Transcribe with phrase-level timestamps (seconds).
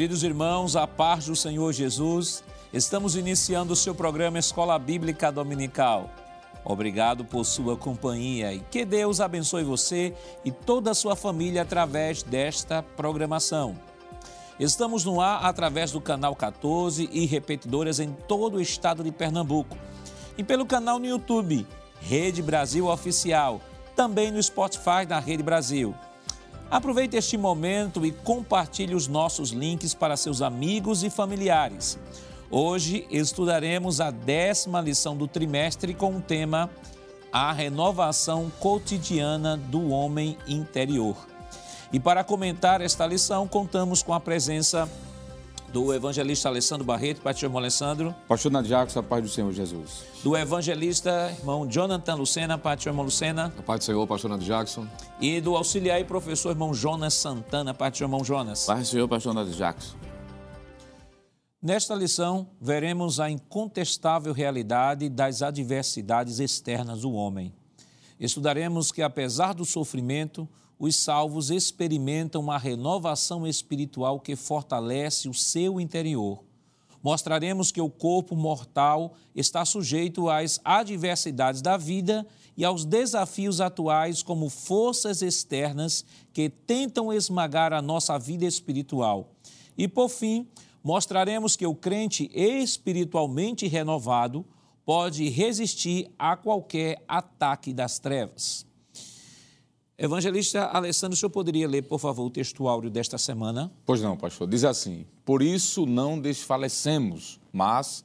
[0.00, 2.42] Queridos irmãos, a paz do Senhor Jesus,
[2.72, 6.08] estamos iniciando o seu programa Escola Bíblica Dominical.
[6.64, 12.22] Obrigado por sua companhia e que Deus abençoe você e toda a sua família através
[12.22, 13.78] desta programação.
[14.58, 19.76] Estamos no ar através do canal 14 e repetidoras em todo o estado de Pernambuco.
[20.38, 21.66] E pelo canal no YouTube,
[22.00, 23.60] Rede Brasil Oficial,
[23.94, 25.94] também no Spotify da Rede Brasil.
[26.70, 31.98] Aproveite este momento e compartilhe os nossos links para seus amigos e familiares.
[32.48, 36.70] Hoje estudaremos a décima lição do trimestre com o tema
[37.32, 41.16] A Renovação Cotidiana do Homem Interior.
[41.92, 44.88] E para comentar esta lição, contamos com a presença
[45.72, 48.14] do evangelista Alessandro Barreto, pastor irmão Alessandro.
[48.26, 50.04] Pastor Nadiacos, a paz do Senhor Jesus.
[50.22, 53.52] Do evangelista irmão Jonathan Lucena, pastor irmão Lucena.
[53.56, 54.74] A paz do Senhor, pastor Nadiacos.
[54.74, 54.86] Jackson.
[55.20, 58.66] E do auxiliar e professor irmão Jonas Santana, pastor irmão Jonas.
[58.66, 59.58] Paz do Senhor, pastor Nadiacos.
[59.58, 59.96] Jackson.
[61.62, 67.52] Nesta lição, veremos a incontestável realidade das adversidades externas do homem.
[68.18, 70.48] Estudaremos que, apesar do sofrimento,
[70.80, 76.42] os salvos experimentam uma renovação espiritual que fortalece o seu interior.
[77.02, 84.22] Mostraremos que o corpo mortal está sujeito às adversidades da vida e aos desafios atuais
[84.22, 89.32] como forças externas que tentam esmagar a nossa vida espiritual.
[89.76, 90.48] E, por fim,
[90.82, 94.46] mostraremos que o crente espiritualmente renovado
[94.86, 98.69] pode resistir a qualquer ataque das trevas.
[100.02, 103.70] Evangelista Alessandro, o senhor poderia ler, por favor, o texto áureo desta semana?
[103.84, 104.48] Pois não, pastor.
[104.48, 108.02] Diz assim: Por isso não desfalecemos, mas,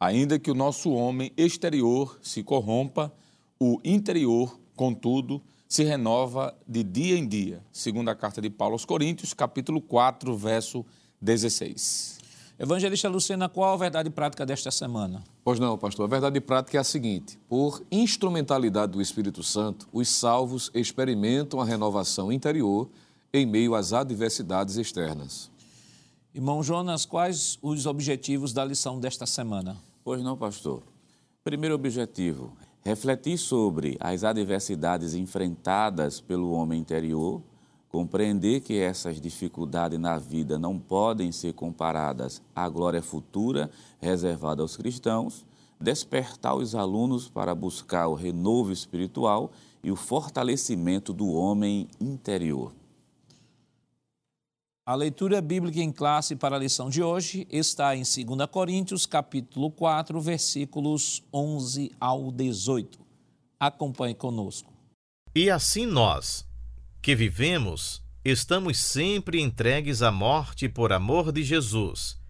[0.00, 3.12] ainda que o nosso homem exterior se corrompa,
[3.60, 7.62] o interior, contudo, se renova de dia em dia.
[7.70, 10.84] Segundo a carta de Paulo aos Coríntios, capítulo 4, verso
[11.22, 12.15] 16.
[12.58, 15.22] Evangelista Lucena, qual a verdade prática desta semana?
[15.44, 16.06] Pois não, pastor.
[16.06, 21.66] A verdade prática é a seguinte: por instrumentalidade do Espírito Santo, os salvos experimentam a
[21.66, 22.88] renovação interior
[23.30, 25.50] em meio às adversidades externas.
[26.34, 29.76] Irmão Jonas, quais os objetivos da lição desta semana?
[30.02, 30.82] Pois não, pastor.
[31.44, 37.42] Primeiro objetivo: refletir sobre as adversidades enfrentadas pelo homem interior
[37.96, 44.76] Compreender que essas dificuldades na vida não podem ser comparadas à glória futura reservada aos
[44.76, 45.46] cristãos,
[45.80, 49.50] despertar os alunos para buscar o renovo espiritual
[49.82, 52.74] e o fortalecimento do homem interior.
[54.84, 59.70] A leitura bíblica em classe para a lição de hoje está em 2 Coríntios, capítulo
[59.70, 62.98] 4, versículos 11 ao 18.
[63.58, 64.70] Acompanhe conosco.
[65.34, 66.46] E assim nós,
[67.06, 72.20] que vivemos, estamos sempre entregues à morte por amor de Jesus,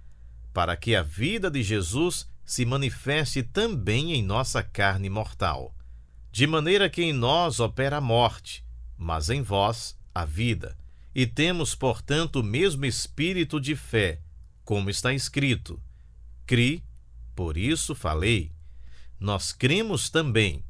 [0.52, 5.74] para que a vida de Jesus se manifeste também em nossa carne mortal.
[6.30, 8.66] De maneira que em nós opera a morte,
[8.98, 10.76] mas em vós a vida.
[11.14, 14.20] E temos, portanto, o mesmo espírito de fé,
[14.62, 15.82] como está escrito:
[16.44, 16.84] Cri,
[17.34, 18.52] por isso falei.
[19.18, 20.62] Nós cremos também,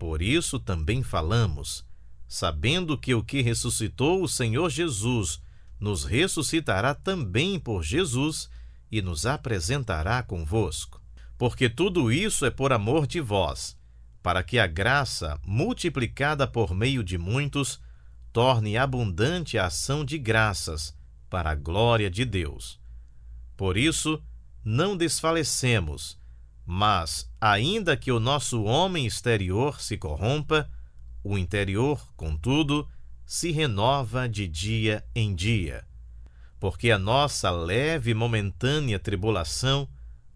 [0.00, 1.84] por isso também falamos
[2.32, 5.38] sabendo que o que ressuscitou o Senhor Jesus
[5.78, 8.48] nos ressuscitará também por Jesus
[8.90, 10.98] e nos apresentará convosco.
[11.36, 13.76] Porque tudo isso é por amor de vós,
[14.22, 17.78] para que a graça, multiplicada por meio de muitos,
[18.32, 20.96] torne abundante a ação de graças,
[21.28, 22.80] para a glória de Deus.
[23.58, 24.22] Por isso,
[24.64, 26.18] não desfalecemos,
[26.64, 30.70] mas, ainda que o nosso homem exterior se corrompa,
[31.22, 32.88] o interior, contudo,
[33.24, 35.86] se renova de dia em dia,
[36.60, 39.88] porque a nossa leve e momentânea tribulação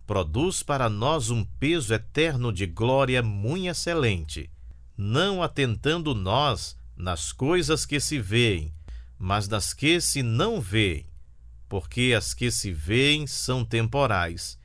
[0.06, 4.50] produz para nós um peso eterno de glória muito excelente,
[4.96, 8.72] não atentando nós nas coisas que se veem,
[9.18, 11.06] mas nas que se não veem,
[11.68, 14.58] porque as que se veem são temporais,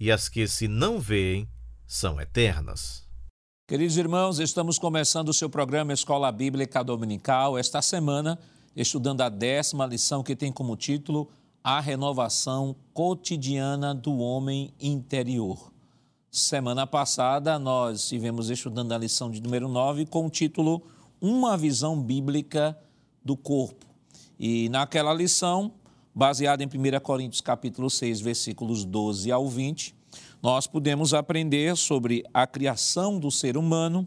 [0.00, 1.48] e as que se não veem
[1.86, 3.05] são eternas.
[3.68, 8.38] Queridos irmãos, estamos começando o seu programa Escola Bíblica Dominical esta semana,
[8.76, 11.28] estudando a décima lição que tem como título
[11.64, 15.72] A Renovação Cotidiana do Homem Interior.
[16.30, 20.80] Semana passada nós estivemos estudando a lição de número 9 com o título
[21.20, 22.78] Uma Visão Bíblica
[23.24, 23.84] do Corpo.
[24.38, 25.72] E naquela lição,
[26.14, 29.95] baseada em 1 Coríntios capítulo 6, versículos 12 ao 20,
[30.46, 34.06] nós podemos aprender sobre a criação do ser humano,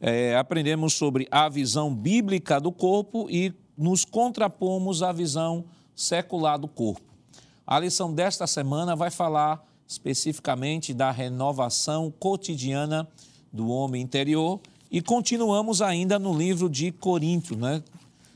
[0.00, 5.64] é, aprendemos sobre a visão bíblica do corpo e nos contrapomos à visão
[5.94, 7.14] secular do corpo.
[7.64, 13.08] A lição desta semana vai falar especificamente da renovação cotidiana
[13.52, 14.58] do homem interior
[14.90, 17.80] e continuamos ainda no livro de Coríntios, né?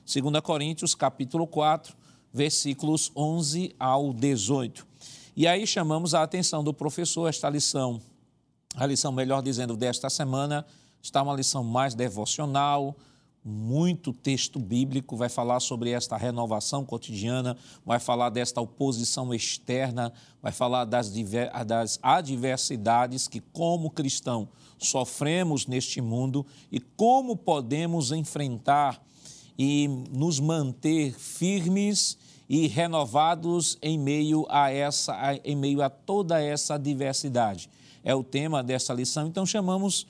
[0.07, 1.97] 2 Coríntios, capítulo 4,
[2.33, 4.94] versículos 11 ao 18.
[5.37, 8.01] E aí chamamos a atenção do professor esta lição.
[8.77, 10.65] A lição, melhor dizendo, desta semana
[11.03, 12.97] está uma lição mais devocional,
[13.45, 20.53] muito texto bíblico, vai falar sobre esta renovação cotidiana, vai falar desta oposição externa, vai
[20.53, 21.13] falar das,
[21.67, 24.49] das adversidades que, como cristão,
[24.79, 29.03] sofremos neste mundo e como podemos enfrentar
[29.59, 32.17] e nos manter firmes
[32.49, 37.71] e renovados em meio a essa em meio a toda essa diversidade.
[38.03, 39.27] É o tema desta lição.
[39.27, 40.07] Então chamamos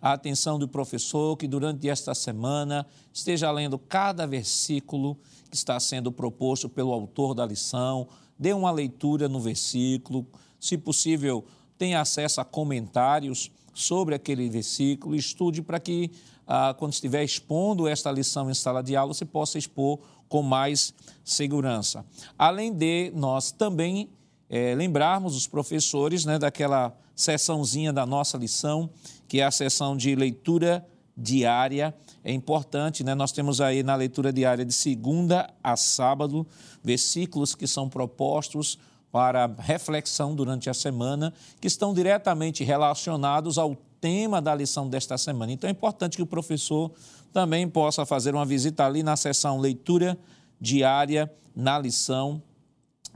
[0.00, 5.16] a atenção do professor que durante esta semana esteja lendo cada versículo
[5.50, 8.08] que está sendo proposto pelo autor da lição,
[8.38, 10.26] dê uma leitura no versículo,
[10.60, 11.44] se possível,
[11.78, 16.10] tenha acesso a comentários sobre aquele versículo, estude para que,
[16.46, 19.98] ah, quando estiver expondo esta lição em sala de aula, você possa expor
[20.28, 20.94] com mais
[21.24, 22.04] segurança.
[22.38, 24.08] Além de nós também
[24.48, 28.90] é, lembrarmos os professores né, daquela sessãozinha da nossa lição,
[29.26, 31.94] que é a sessão de leitura diária.
[32.22, 33.14] É importante, né?
[33.14, 36.46] Nós temos aí na leitura diária de segunda a sábado
[36.82, 38.78] versículos que são propostos
[39.10, 43.74] para reflexão durante a semana, que estão diretamente relacionados ao
[44.06, 45.50] tema da lição desta semana.
[45.50, 46.92] Então é importante que o professor
[47.32, 50.16] também possa fazer uma visita ali na sessão leitura
[50.60, 52.40] diária na lição,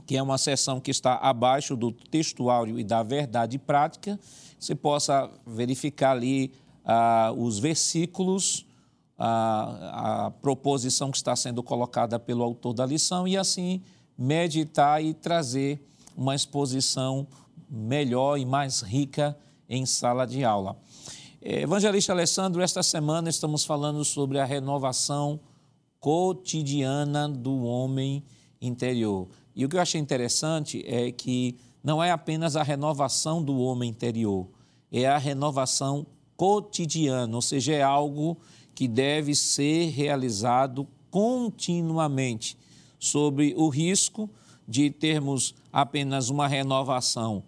[0.04, 4.18] que é uma sessão que está abaixo do textuário e da verdade prática.
[4.58, 6.52] Você possa verificar ali
[6.84, 8.66] ah, os versículos,
[9.16, 13.80] ah, a proposição que está sendo colocada pelo autor da lição e assim
[14.18, 15.80] meditar e trazer
[16.16, 17.28] uma exposição
[17.70, 19.38] melhor e mais rica
[19.70, 20.76] em sala de aula.
[21.40, 25.38] Eh, Evangelista Alessandro, esta semana estamos falando sobre a renovação
[26.00, 28.24] cotidiana do homem
[28.60, 29.28] interior.
[29.54, 33.88] E o que eu achei interessante é que não é apenas a renovação do homem
[33.88, 34.48] interior,
[34.90, 36.04] é a renovação
[36.36, 38.36] cotidiana, ou seja, é algo
[38.74, 42.56] que deve ser realizado continuamente,
[42.98, 44.28] sobre o risco
[44.68, 47.42] de termos apenas uma renovação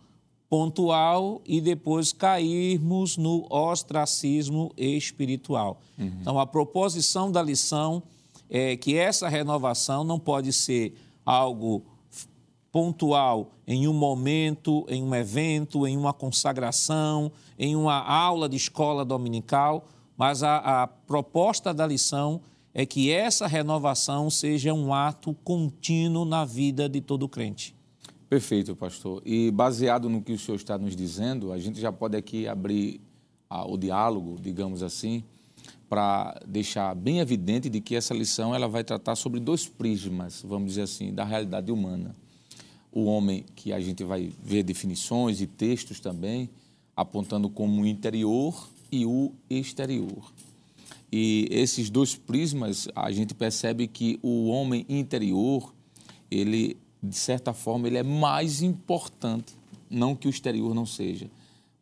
[0.53, 5.81] pontual e depois cairmos no ostracismo espiritual.
[5.99, 6.13] Uhum.
[6.21, 8.03] Então, a proposição da lição
[8.51, 10.95] é que essa renovação não pode ser
[11.25, 11.83] algo
[12.71, 19.07] pontual em um momento, em um evento, em uma consagração, em uma aula de escola
[19.07, 19.89] dominical,
[20.19, 22.43] mas a, a proposta da lição
[22.75, 27.75] é que essa renovação seja um ato contínuo na vida de todo crente.
[28.33, 29.21] Perfeito, pastor.
[29.27, 32.99] E baseado no que o senhor está nos dizendo, a gente já pode aqui abrir
[33.47, 35.23] a, o diálogo, digamos assim,
[35.87, 40.71] para deixar bem evidente de que essa lição ela vai tratar sobre dois prismas, vamos
[40.71, 42.17] dizer assim, da realidade humana.
[42.91, 46.49] O homem, que a gente vai ver definições e textos também,
[46.97, 50.33] apontando como o interior e o exterior.
[51.13, 55.75] E esses dois prismas, a gente percebe que o homem interior,
[56.31, 59.57] ele, de certa forma, ele é mais importante,
[59.91, 61.29] não que o exterior não seja,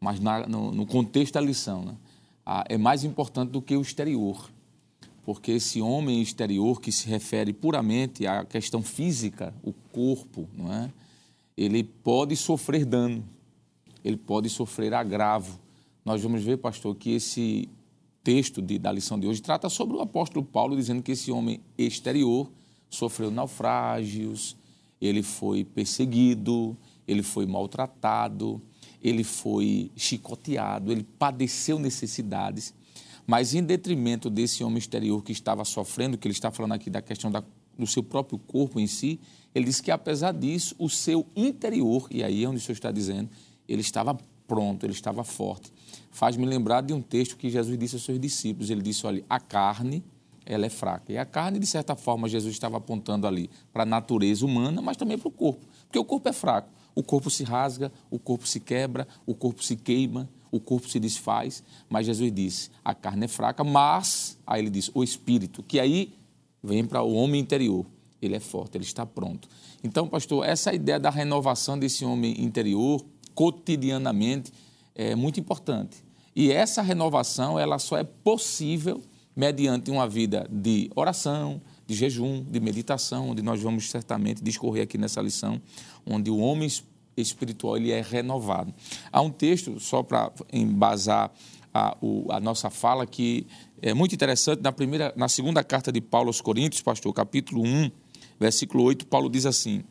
[0.00, 1.94] mas na, no, no, contexto da lição, né?
[2.46, 4.50] ah, é mais importante do que o exterior.
[5.24, 10.90] Porque esse homem exterior, que se refere puramente à questão física, o corpo, não é?
[11.56, 13.22] ele pode sofrer dano,
[14.02, 15.60] ele pode sofrer agravo.
[16.02, 17.68] Nós vamos ver, pastor, que esse
[18.24, 21.60] texto de, da lição de hoje trata sobre o apóstolo Paulo dizendo que esse homem
[21.76, 22.50] exterior
[22.88, 24.56] sofreu naufrágios,
[25.00, 26.76] ele foi perseguido,
[27.06, 28.60] ele foi maltratado,
[29.02, 32.74] ele foi chicoteado, ele padeceu necessidades,
[33.26, 37.00] mas em detrimento desse homem exterior que estava sofrendo, que ele está falando aqui da
[37.00, 37.42] questão da,
[37.78, 39.18] do seu próprio corpo em si,
[39.54, 42.90] ele diz que apesar disso, o seu interior, e aí é onde o senhor está
[42.90, 43.30] dizendo,
[43.68, 45.72] ele estava pronto, ele estava forte
[46.10, 48.70] faz-me lembrar de um texto que Jesus disse aos seus discípulos.
[48.70, 50.04] Ele disse: olha, a carne
[50.44, 51.12] ela é fraca.
[51.12, 54.96] E a carne, de certa forma, Jesus estava apontando ali para a natureza humana, mas
[54.96, 55.66] também para o corpo.
[55.86, 56.68] Porque o corpo é fraco.
[56.94, 60.98] O corpo se rasga, o corpo se quebra, o corpo se queima, o corpo se
[60.98, 61.62] desfaz.
[61.88, 66.14] Mas Jesus disse: a carne é fraca, mas, aí ele diz, o espírito, que aí
[66.62, 67.86] vem para o homem interior.
[68.20, 69.48] Ele é forte, ele está pronto.
[69.82, 73.02] Então, pastor, essa ideia da renovação desse homem interior,
[73.34, 74.52] cotidianamente,
[74.94, 76.04] é muito importante.
[76.36, 79.00] E essa renovação ela só é possível
[79.34, 84.98] mediante uma vida de oração, de jejum, de meditação, onde nós vamos certamente discorrer aqui
[84.98, 85.60] nessa lição,
[86.06, 86.68] onde o homem
[87.16, 88.72] espiritual ele é renovado.
[89.12, 91.32] Há um texto, só para embasar
[91.72, 93.46] a, o, a nossa fala, que
[93.80, 97.90] é muito interessante, na, primeira, na segunda carta de Paulo aos Coríntios, pastor, capítulo 1,
[98.38, 99.84] versículo 8, Paulo diz assim,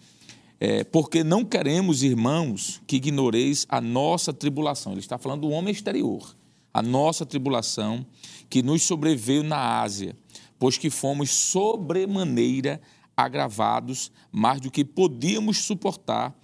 [0.60, 4.92] é, porque não queremos, irmãos, que ignoreis a nossa tribulação.
[4.92, 6.36] Ele está falando do homem exterior.
[6.74, 8.06] A nossa tribulação
[8.50, 10.16] que nos sobreveio na Ásia,
[10.58, 12.82] pois que fomos sobremaneira
[13.16, 16.36] agravados mais do que podíamos suportar,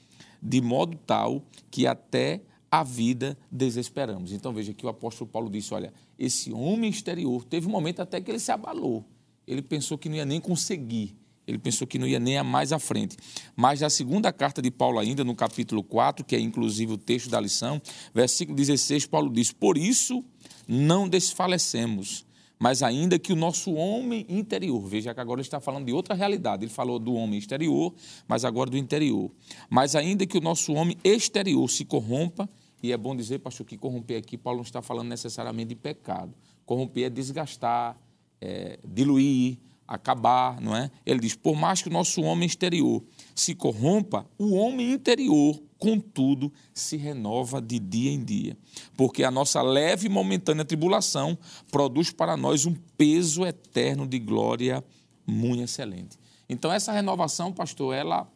[0.42, 4.32] de modo tal que até a vida desesperamos.
[4.32, 8.20] Então veja que o apóstolo Paulo disse: olha, esse homem exterior teve um momento até
[8.22, 9.06] que ele se abalou.
[9.48, 11.16] Ele pensou que não ia nem conseguir.
[11.48, 13.16] Ele pensou que não ia nem a mais à frente.
[13.56, 17.30] Mas na segunda carta de Paulo, ainda no capítulo 4, que é inclusive o texto
[17.30, 17.82] da lição,
[18.14, 20.24] versículo 16, Paulo diz: Por isso
[20.68, 22.26] não desfalecemos,
[22.58, 26.16] mas ainda que o nosso homem interior, veja que agora ele está falando de outra
[26.16, 27.94] realidade, ele falou do homem exterior,
[28.28, 29.30] mas agora do interior.
[29.70, 32.50] Mas ainda que o nosso homem exterior se corrompa,
[32.82, 36.34] e é bom dizer, pastor, que corromper aqui, Paulo não está falando necessariamente de pecado.
[36.66, 37.98] Corromper é desgastar,
[38.40, 40.90] é, diluir, acabar, não é?
[41.06, 46.52] Ele diz: por mais que o nosso homem exterior se corrompa, o homem interior, contudo,
[46.74, 48.58] se renova de dia em dia,
[48.96, 51.38] porque a nossa leve e momentânea tribulação
[51.72, 54.84] produz para nós um peso eterno de glória
[55.26, 56.18] muito excelente.
[56.48, 58.28] Então, essa renovação, pastor, ela,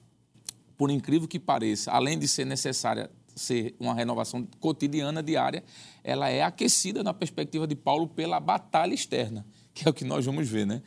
[0.77, 5.63] por incrível que pareça, além de ser necessária ser uma renovação cotidiana, diária,
[6.03, 10.25] ela é aquecida na perspectiva de Paulo pela batalha externa, que é o que nós
[10.25, 10.81] vamos ver, né?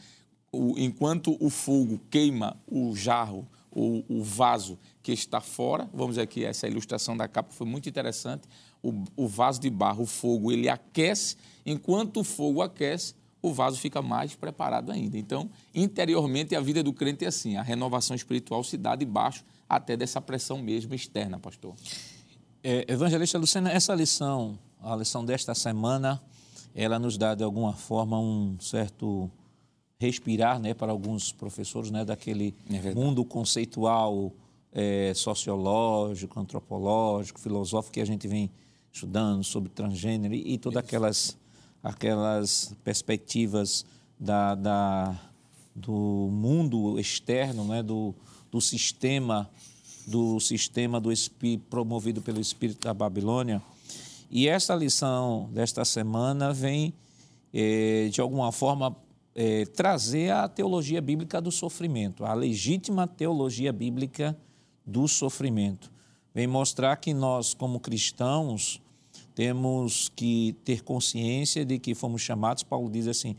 [0.52, 6.26] O, enquanto o fogo queima o jarro, o, o, vaso que está fora, vamos dizer
[6.26, 8.47] que essa ilustração da capa foi muito interessante,
[8.82, 13.78] o, o vaso de barro, o fogo, ele aquece, enquanto o fogo aquece, o vaso
[13.78, 15.16] fica mais preparado ainda.
[15.18, 19.97] Então, interiormente, a vida do crente é assim, a renovação espiritual se dá debaixo até
[19.97, 21.75] dessa pressão mesmo externa, pastor.
[22.62, 26.23] É, Evangelista Luciana, essa lição, a lição desta semana,
[26.75, 29.30] ela nos dá, de alguma forma, um certo
[30.02, 34.32] respirar, né, para alguns professores, né, daquele é mundo conceitual,
[34.73, 38.50] é, sociológico, antropológico, filosófico que a gente vem
[38.92, 41.38] estudando sobre transgênero e, e todas aquelas,
[41.82, 43.87] aquelas perspectivas
[44.18, 45.21] da, da,
[45.75, 48.14] do mundo externo, né, do,
[48.50, 49.49] do sistema
[50.04, 53.62] do sistema do espírito, promovido pelo espírito da Babilônia.
[54.28, 56.92] E esta lição desta semana vem,
[57.54, 58.97] eh, de alguma forma,
[59.35, 64.37] é, trazer a teologia bíblica do sofrimento, a legítima teologia bíblica
[64.87, 65.91] do sofrimento.
[66.35, 68.81] Vem mostrar que nós, como cristãos,
[69.35, 73.37] temos que ter consciência de que fomos chamados, Paulo diz assim,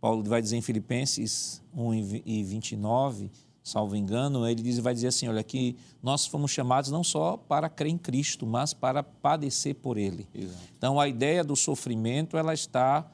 [0.00, 1.94] Paulo vai dizer em Filipenses 1
[2.26, 3.30] e 29,
[3.62, 7.68] salvo engano, ele diz, vai dizer assim, olha, que nós fomos chamados não só para
[7.68, 10.26] crer em Cristo, mas para padecer por Ele.
[10.34, 10.58] Exato.
[10.76, 13.08] Então, a ideia do sofrimento, ela está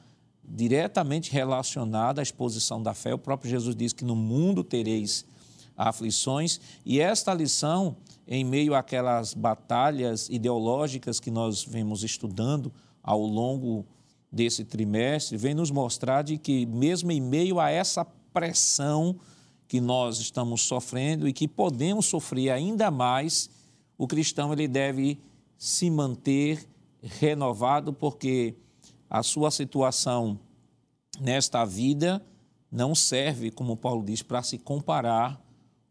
[0.49, 3.13] diretamente relacionada à exposição da fé.
[3.13, 5.25] O próprio Jesus diz que no mundo tereis
[5.77, 7.95] aflições, e esta lição,
[8.27, 13.85] em meio àquelas batalhas ideológicas que nós vemos estudando ao longo
[14.29, 19.15] desse trimestre, vem nos mostrar de que mesmo em meio a essa pressão
[19.69, 23.49] que nós estamos sofrendo e que podemos sofrer ainda mais,
[23.97, 25.17] o cristão ele deve
[25.57, 26.67] se manter
[27.01, 28.55] renovado porque
[29.09, 30.39] a sua situação
[31.19, 32.23] nesta vida
[32.71, 35.41] não serve, como Paulo diz, para se comparar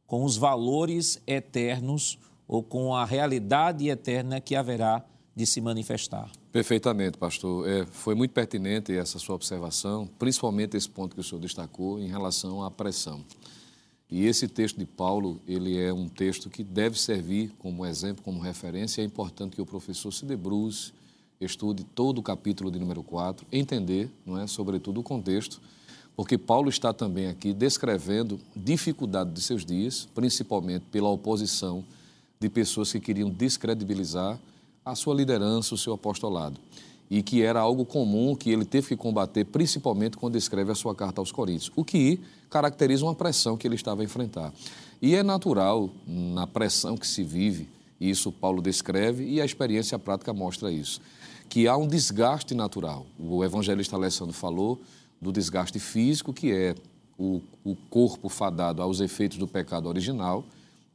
[0.07, 6.31] com os valores eternos ou com a realidade eterna que haverá de se manifestar.
[6.51, 7.69] Perfeitamente, pastor.
[7.69, 12.09] É, foi muito pertinente essa sua observação, principalmente esse ponto que o senhor destacou em
[12.09, 13.25] relação à pressão.
[14.11, 18.41] E esse texto de Paulo, ele é um texto que deve servir como exemplo, como
[18.41, 19.03] referência.
[19.03, 20.93] É importante que o professor se debruce,
[21.41, 25.61] estude todo o capítulo de número 4, entender, não é, sobretudo o contexto,
[26.17, 31.85] porque Paulo está também aqui descrevendo dificuldade de seus dias, principalmente pela oposição
[32.41, 34.39] de pessoas que queriam descredibilizar
[34.85, 36.59] a sua liderança, o seu apostolado.
[37.11, 40.95] E que era algo comum que ele teve que combater, principalmente quando escreve a sua
[40.95, 44.53] carta aos Coríntios, o que caracteriza uma pressão que ele estava a enfrentar.
[45.01, 47.69] E é natural, na pressão que se vive,
[48.01, 51.01] isso Paulo descreve e a experiência prática mostra isso
[51.49, 53.07] que há um desgaste natural.
[53.19, 54.81] O evangelista Alessandro falou
[55.21, 56.75] do desgaste físico, que é
[57.19, 60.45] o, o corpo fadado aos efeitos do pecado original,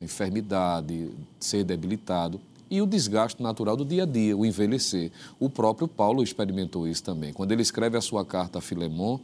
[0.02, 5.12] enfermidade, ser debilitado, e o desgaste natural do dia a dia, o envelhecer.
[5.40, 7.32] O próprio Paulo experimentou isso também.
[7.34, 9.20] Quando ele escreve a sua carta a Filemon,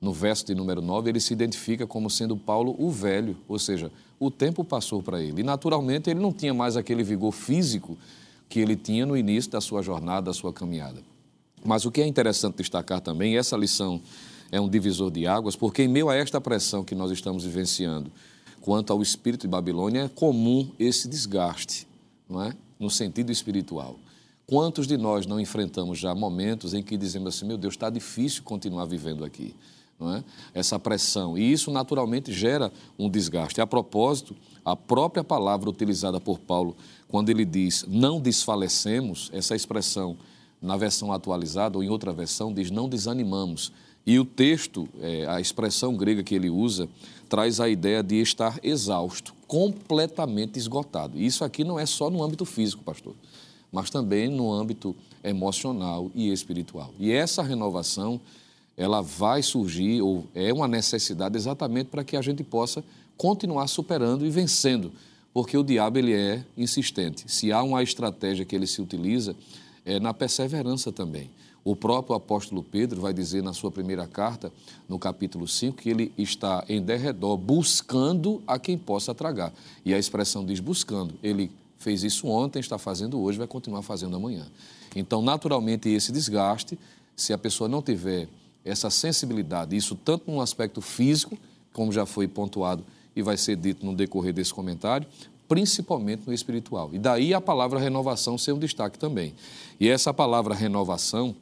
[0.00, 3.90] no verso de número 9, ele se identifica como sendo Paulo o velho, ou seja,
[4.18, 5.40] o tempo passou para ele.
[5.40, 7.98] E, naturalmente, ele não tinha mais aquele vigor físico
[8.54, 11.02] que ele tinha no início da sua jornada, da sua caminhada.
[11.64, 14.00] Mas o que é interessante destacar também, essa lição
[14.52, 18.12] é um divisor de águas, porque em meio a esta pressão que nós estamos vivenciando
[18.60, 21.88] quanto ao espírito de Babilônia, é comum esse desgaste,
[22.28, 22.52] não é?
[22.78, 23.98] no sentido espiritual.
[24.46, 28.44] Quantos de nós não enfrentamos já momentos em que dizemos assim, meu Deus, está difícil
[28.44, 29.52] continuar vivendo aqui?
[29.98, 30.22] Não é?
[30.54, 31.36] Essa pressão.
[31.36, 33.60] E isso naturalmente gera um desgaste.
[33.60, 36.76] A propósito, a própria palavra utilizada por Paulo,
[37.14, 40.16] quando ele diz não desfalecemos, essa expressão
[40.60, 43.70] na versão atualizada ou em outra versão diz não desanimamos.
[44.04, 46.88] E o texto, é, a expressão grega que ele usa,
[47.28, 51.16] traz a ideia de estar exausto, completamente esgotado.
[51.16, 53.14] E isso aqui não é só no âmbito físico, pastor,
[53.70, 54.92] mas também no âmbito
[55.22, 56.92] emocional e espiritual.
[56.98, 58.20] E essa renovação,
[58.76, 62.82] ela vai surgir, ou é uma necessidade exatamente para que a gente possa
[63.16, 64.90] continuar superando e vencendo,
[65.34, 67.24] porque o diabo ele é insistente.
[67.26, 69.34] Se há uma estratégia que ele se utiliza,
[69.84, 71.28] é na perseverança também.
[71.64, 74.52] O próprio apóstolo Pedro vai dizer na sua primeira carta,
[74.88, 79.52] no capítulo 5, que ele está em derredor buscando a quem possa tragar.
[79.84, 81.14] E a expressão diz buscando.
[81.20, 84.46] Ele fez isso ontem, está fazendo hoje, vai continuar fazendo amanhã.
[84.94, 86.78] Então, naturalmente, esse desgaste,
[87.16, 88.28] se a pessoa não tiver
[88.64, 91.36] essa sensibilidade, isso tanto no aspecto físico,
[91.72, 92.84] como já foi pontuado
[93.14, 95.06] e vai ser dito no decorrer desse comentário,
[95.48, 96.90] principalmente no espiritual.
[96.92, 99.34] E daí a palavra renovação ser um destaque também.
[99.78, 101.34] E essa palavra renovação,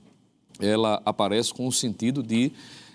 [0.61, 2.53] ela aparece com o sentido de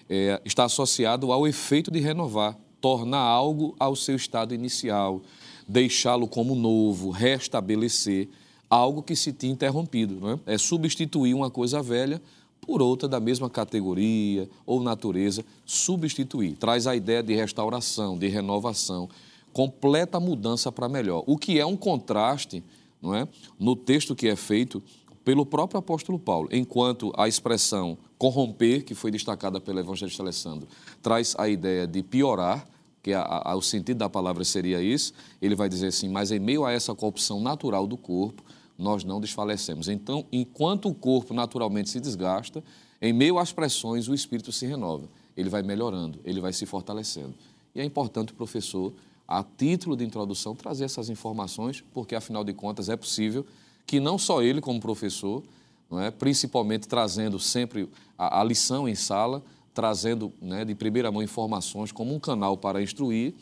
[0.09, 5.21] é, estar associado ao efeito de renovar, tornar algo ao seu estado inicial,
[5.67, 8.27] deixá-lo como novo, restabelecer
[8.69, 10.15] algo que se tinha interrompido.
[10.19, 10.53] Não é?
[10.53, 12.21] é substituir uma coisa velha
[12.61, 16.57] por outra da mesma categoria ou natureza, substituir.
[16.57, 19.09] Traz a ideia de restauração, de renovação,
[19.53, 21.23] completa mudança para melhor.
[21.25, 22.63] O que é um contraste
[23.01, 23.27] não é?
[23.59, 24.81] no texto que é feito
[25.23, 30.67] pelo próprio apóstolo Paulo, enquanto a expressão corromper, que foi destacada pelo evangelista Alessandro,
[31.01, 32.65] traz a ideia de piorar,
[33.03, 36.39] que a, a, o sentido da palavra seria isso, ele vai dizer assim, mas em
[36.39, 38.43] meio a essa corrupção natural do corpo,
[38.77, 39.87] nós não desfalecemos.
[39.87, 42.63] Então, enquanto o corpo naturalmente se desgasta,
[43.01, 45.07] em meio às pressões, o espírito se renova.
[45.35, 47.33] Ele vai melhorando, ele vai se fortalecendo.
[47.73, 48.93] E é importante o professor,
[49.27, 53.45] a título de introdução, trazer essas informações, porque afinal de contas é possível
[53.85, 55.43] que não só ele como professor,
[55.89, 61.21] não é, principalmente trazendo sempre a, a lição em sala, trazendo né, de primeira mão
[61.21, 63.33] informações como um canal para instruir,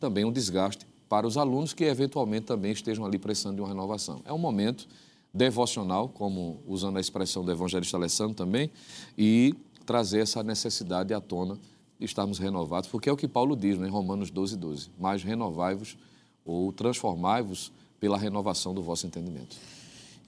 [0.00, 4.22] também um desgaste para os alunos que eventualmente também estejam ali precisando de uma renovação.
[4.24, 4.88] É um momento
[5.34, 8.70] devocional, como usando a expressão do evangelista Alessandro também,
[9.18, 11.58] e trazer essa necessidade à tona
[11.98, 14.90] de estarmos renovados, porque é o que Paulo diz né, em Romanos 12, 12.
[14.98, 15.98] Mas renovai-vos
[16.46, 17.70] ou transformai-vos
[18.00, 19.54] pela renovação do vosso entendimento.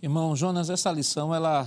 [0.02, 1.66] Irmão Jonas, essa lição ela,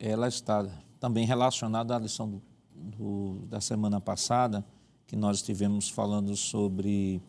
[0.00, 0.66] ela está
[0.98, 2.42] também relacionada à lição do,
[2.74, 4.66] do, da semana passada,
[5.06, 7.22] que nós estivemos falando sobre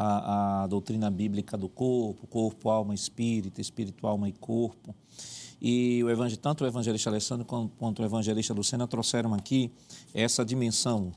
[0.00, 4.94] a, a, doutrina bíblica do corpo, corpo, alma, espírito, espírito, alma e corpo.
[5.60, 9.72] E o evangel, tanto o evangelista Alessandro quanto o evangelista Lucena trouxeram aqui
[10.14, 11.12] essa dimensão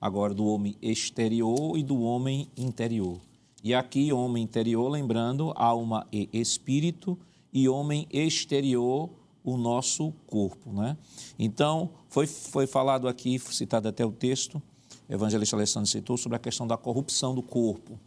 [0.00, 3.20] agora do homem exterior e do homem interior.
[3.62, 7.16] E aqui, homem interior, lembrando, alma e espírito,
[7.52, 9.08] e homem exterior,
[9.44, 10.72] o nosso corpo.
[10.72, 10.96] Né?
[11.38, 14.60] Então, foi, foi falado aqui, citado até o texto,
[15.08, 17.98] o evangelista Alessandro citou, sobre a questão da corrupção do corpo.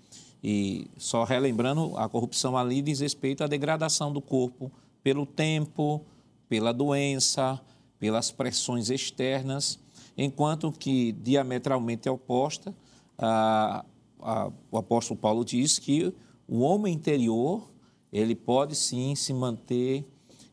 [0.44, 4.72] E só relembrando, a corrupção ali diz respeito à degradação do corpo
[5.04, 6.02] pelo tempo,
[6.48, 7.60] pela doença,
[8.00, 9.80] pelas pressões externas,
[10.18, 12.74] enquanto que diametralmente oposta,
[13.18, 13.84] a,
[14.22, 16.14] a, o apóstolo Paulo diz que
[16.48, 17.70] o homem interior
[18.12, 20.06] ele pode sim se manter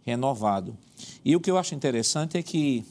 [0.03, 0.77] renovado.
[1.25, 2.85] E o que eu acho interessante é que,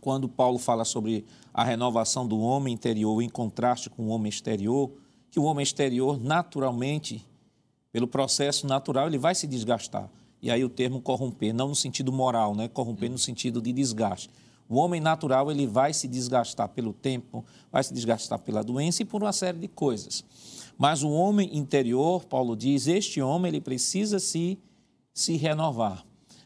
[0.00, 4.90] quando Paulo fala sobre a renovação do homem interior em contraste com o homem exterior,
[5.30, 7.24] que o homem exterior, naturalmente,
[7.92, 10.10] pelo processo natural, ele vai se desgastar.
[10.40, 12.68] E aí o termo corromper, não no sentido moral, né?
[12.68, 14.30] corromper no sentido de desgaste.
[14.68, 19.04] O homem natural ele vai se desgastar pelo tempo, vai se desgastar pela doença e
[19.04, 20.22] por uma série de coisas.
[20.76, 24.58] Mas o homem interior, Paulo diz, este homem ele precisa se,
[25.12, 26.04] se renovar.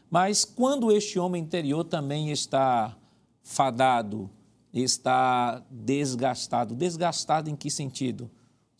[0.09, 2.97] Mas quando este homem interior também está
[3.43, 4.29] fadado,
[4.73, 8.31] está desgastado, desgastado em que sentido?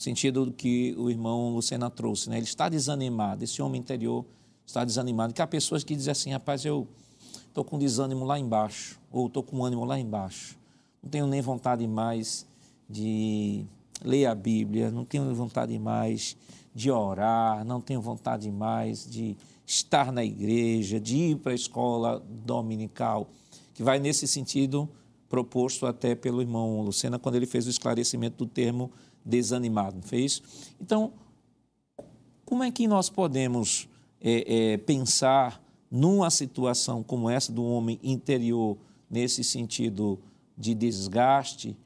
[0.03, 2.37] Sentido que o irmão Lucena trouxe, né?
[2.37, 4.25] Ele está desanimado, esse homem interior
[4.65, 5.33] está desanimado.
[5.33, 6.87] Que há pessoas que dizem assim, rapaz, eu
[7.47, 10.57] estou com desânimo lá embaixo, ou estou com ânimo lá embaixo,
[11.01, 12.45] não tenho nem vontade mais
[12.89, 13.65] de
[14.03, 16.35] ler a Bíblia, não tenho vontade mais
[16.73, 22.23] de orar, não tenho vontade mais de estar na igreja, de ir para a escola
[22.27, 23.29] dominical,
[23.73, 24.89] que vai nesse sentido
[25.29, 28.91] proposto até pelo irmão Lucena quando ele fez o esclarecimento do termo
[29.25, 30.41] desanimado, não fez?
[30.79, 31.13] Então,
[32.45, 33.87] como é que nós podemos
[34.21, 38.77] é, é, pensar numa situação como essa do homem interior,
[39.09, 40.19] nesse sentido
[40.57, 41.77] de desgaste,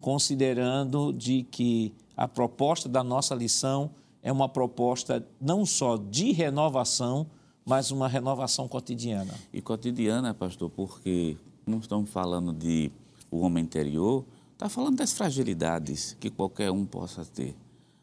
[0.00, 3.90] considerando de que a proposta da nossa lição
[4.22, 7.26] é uma proposta não só de renovação,
[7.64, 9.34] mas uma renovação cotidiana.
[9.52, 12.90] E cotidiana, pastor, porque não estamos falando de
[13.30, 17.56] o homem interior, está falando das fragilidades que qualquer um possa ter.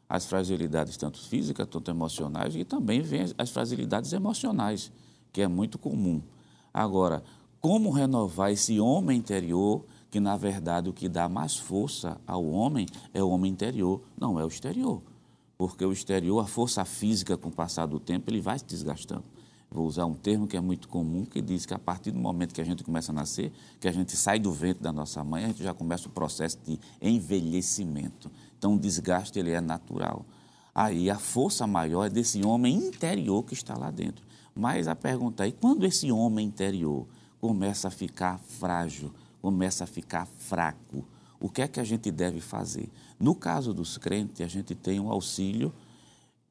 [0.07, 4.91] As fragilidades tanto físicas, quanto emocionais, e também vem as fragilidades emocionais,
[5.31, 6.21] que é muito comum.
[6.73, 7.23] Agora,
[7.61, 12.87] como renovar esse homem interior, que na verdade o que dá mais força ao homem
[13.13, 15.01] é o homem interior, não é o exterior
[15.59, 19.25] porque o exterior, a força física, com o passar do tempo, ele vai se desgastando.
[19.71, 22.53] Vou usar um termo que é muito comum, que diz que a partir do momento
[22.53, 25.43] que a gente começa a nascer, que a gente sai do ventre da nossa mãe,
[25.43, 28.31] a gente já começa o processo de envelhecimento.
[28.57, 30.25] Então, o desgaste ele é natural.
[30.73, 34.25] Aí, a força maior é desse homem interior que está lá dentro.
[34.55, 37.05] Mas a pergunta é, quando esse homem interior
[37.39, 41.05] começa a ficar frágil, começa a ficar fraco,
[41.39, 42.89] o que é que a gente deve fazer?
[43.19, 45.71] No caso dos crentes, a gente tem um auxílio,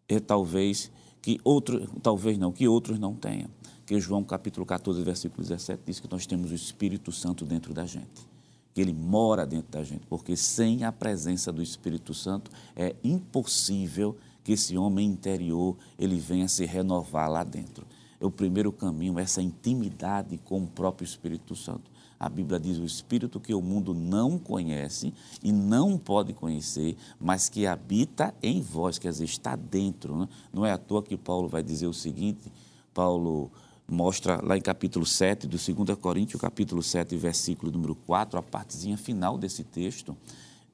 [0.09, 3.48] é, talvez que outro, talvez não, que outros não tenham.
[3.85, 7.87] Que João capítulo 14, versículo 17 diz que nós temos o Espírito Santo dentro da
[7.87, 8.26] gente.
[8.74, 14.16] Que ele mora dentro da gente, porque sem a presença do Espírito Santo é impossível
[14.44, 17.87] que esse homem interior ele venha se renovar lá dentro.
[18.20, 21.90] É o primeiro caminho, essa intimidade com o próprio Espírito Santo.
[22.18, 27.48] A Bíblia diz o Espírito que o mundo não conhece e não pode conhecer, mas
[27.48, 30.16] que habita em vós, quer dizer, está dentro.
[30.16, 30.28] Né?
[30.52, 32.52] Não é à toa que Paulo vai dizer o seguinte,
[32.92, 33.50] Paulo
[33.87, 38.96] mostra lá em capítulo 7 do 2 Coríntios, capítulo 7, versículo número 4, a partezinha
[38.96, 40.16] final desse texto.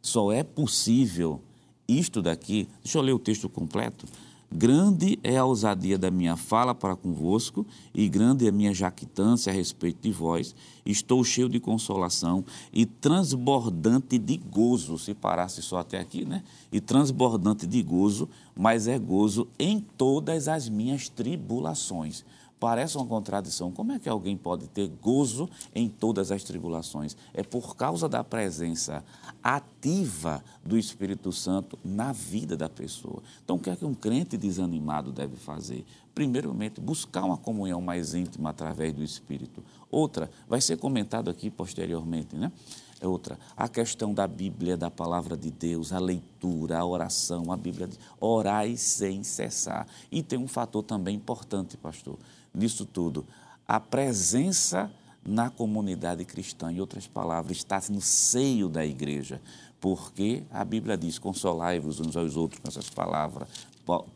[0.00, 1.40] Só é possível
[1.86, 4.06] isto daqui, deixa eu ler o texto completo,
[4.52, 9.52] Grande é a ousadia da minha fala para convosco, e grande é a minha jactância
[9.52, 10.54] a respeito de vós.
[10.86, 16.42] Estou cheio de consolação e transbordante de gozo, se parasse só até aqui, né?
[16.70, 22.24] E transbordante de gozo, mas é gozo em todas as minhas tribulações
[22.64, 23.70] Parece uma contradição.
[23.70, 27.14] Como é que alguém pode ter gozo em todas as tribulações?
[27.34, 29.04] É por causa da presença
[29.42, 33.22] ativa do Espírito Santo na vida da pessoa.
[33.44, 35.84] Então, o que é que um crente desanimado deve fazer?
[36.14, 39.62] Primeiramente, buscar uma comunhão mais íntima através do Espírito.
[39.90, 42.50] Outra, vai ser comentado aqui posteriormente, né?
[42.98, 47.56] É outra, a questão da Bíblia, da palavra de Deus, a leitura, a oração, a
[47.58, 49.86] Bíblia, orai sem cessar.
[50.10, 52.16] E tem um fator também importante, pastor,
[52.54, 53.26] nisso tudo,
[53.66, 54.90] a presença
[55.26, 59.40] na comunidade cristã, em outras palavras, está no seio da igreja,
[59.80, 63.48] porque a Bíblia diz: consolai-vos uns aos outros com essas palavras.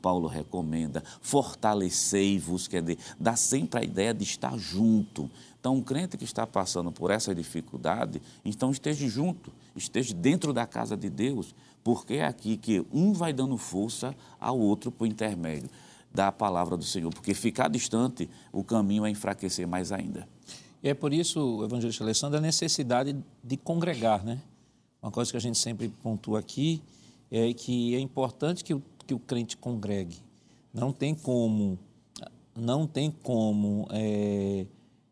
[0.01, 5.31] Paulo recomenda, fortalecei-vos, quer dizer, dá sempre a ideia de estar junto.
[5.61, 10.67] Então, um crente que está passando por essa dificuldade, então esteja junto, esteja dentro da
[10.67, 15.69] casa de Deus, porque é aqui que um vai dando força ao outro por intermédio
[16.19, 20.29] da palavra do Senhor, porque ficar distante, o caminho é enfraquecer mais ainda.
[20.83, 24.43] E é por isso, evangelista Alessandro, a necessidade de congregar, né?
[25.01, 26.83] Uma coisa que a gente sempre pontua aqui
[27.31, 30.17] é que é importante que o, que o crente congregue.
[30.75, 31.79] Não tem como,
[32.57, 34.67] não tem como é,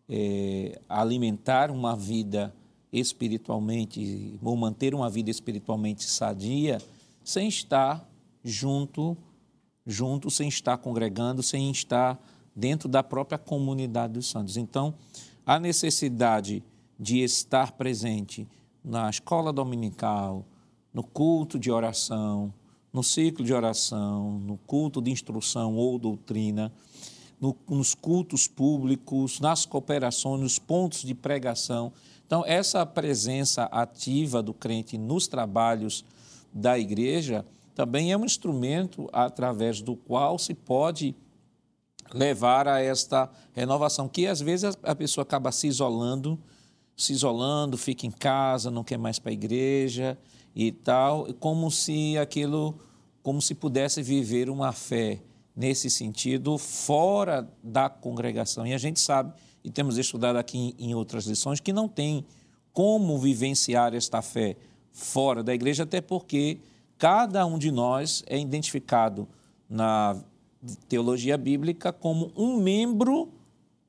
[0.08, 2.52] é, alimentar uma vida
[2.92, 6.82] espiritualmente, ou manter uma vida espiritualmente sadia,
[7.22, 8.04] sem estar
[8.42, 9.16] junto
[9.86, 12.18] junto, sem estar congregando, sem estar
[12.54, 14.56] dentro da própria comunidade dos santos.
[14.56, 14.94] Então,
[15.44, 16.64] a necessidade
[16.98, 18.48] de estar presente
[18.84, 20.44] na escola dominical,
[20.92, 22.52] no culto de oração,
[22.92, 26.72] no ciclo de oração, no culto de instrução ou doutrina,
[27.38, 31.92] no, nos cultos públicos, nas cooperações, nos pontos de pregação.
[32.26, 36.04] Então, essa presença ativa do crente nos trabalhos
[36.52, 37.44] da igreja
[37.76, 41.14] também é um instrumento através do qual se pode
[42.10, 46.40] levar a esta renovação, que às vezes a pessoa acaba se isolando,
[46.96, 50.18] se isolando, fica em casa, não quer mais para a igreja
[50.54, 52.80] e tal, como se aquilo,
[53.22, 55.20] como se pudesse viver uma fé
[55.54, 58.66] nesse sentido fora da congregação.
[58.66, 62.24] E a gente sabe, e temos estudado aqui em outras lições, que não tem
[62.72, 64.56] como vivenciar esta fé
[64.92, 66.58] fora da igreja, até porque
[66.98, 69.28] cada um de nós é identificado
[69.68, 70.16] na
[70.88, 73.28] teologia bíblica como um membro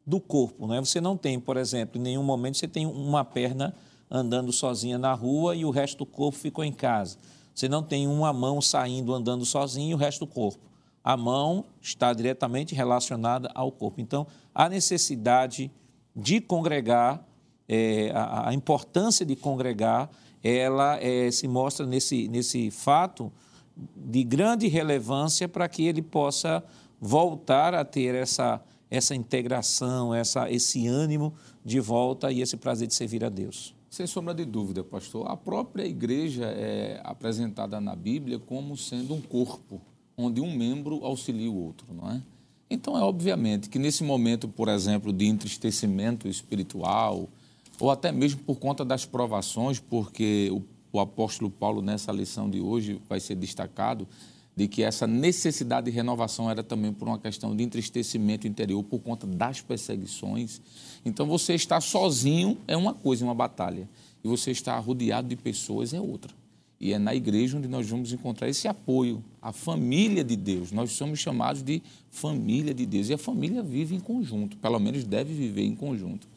[0.06, 0.67] do corpo.
[0.67, 0.80] Né?
[0.80, 3.74] Você não tem, por exemplo, em nenhum momento você tem uma perna
[4.10, 7.17] andando sozinha na rua e o resto do corpo ficou em casa.
[7.54, 10.60] Você não tem uma mão saindo andando sozinha e o resto do corpo.
[11.04, 14.00] A mão está diretamente relacionada ao corpo.
[14.00, 15.72] Então, a necessidade
[16.15, 17.26] de congregar,
[17.67, 20.10] é, a, a, importância de congregar,
[20.43, 23.32] ela é, se mostra nesse, nesse fato
[23.95, 26.63] de grande relevância para que ele possa
[27.00, 32.95] voltar a ter essa, essa integração, essa, esse ânimo de volta e esse prazer de
[32.95, 33.76] servir a Deus.
[33.89, 35.30] Sem sombra de dúvida, pastor.
[35.30, 39.82] A própria igreja é apresentada na Bíblia como sendo um corpo,
[40.17, 42.21] onde um membro auxilia o outro, não é?
[42.69, 47.30] Então, é obviamente que nesse momento, por exemplo, de entristecimento espiritual,
[47.80, 52.60] ou até mesmo por conta das provações, porque o, o apóstolo Paulo, nessa lição de
[52.60, 54.08] hoje, vai ser destacado,
[54.56, 59.00] de que essa necessidade de renovação era também por uma questão de entristecimento interior por
[59.00, 60.60] conta das perseguições.
[61.06, 63.88] Então, você estar sozinho é uma coisa, uma batalha,
[64.24, 66.34] e você estar rodeado de pessoas é outra.
[66.80, 70.72] E é na igreja onde nós vamos encontrar esse apoio, a família de Deus.
[70.72, 73.10] Nós somos chamados de família de Deus.
[73.10, 76.28] E a família vive em conjunto, pelo menos deve viver em conjunto.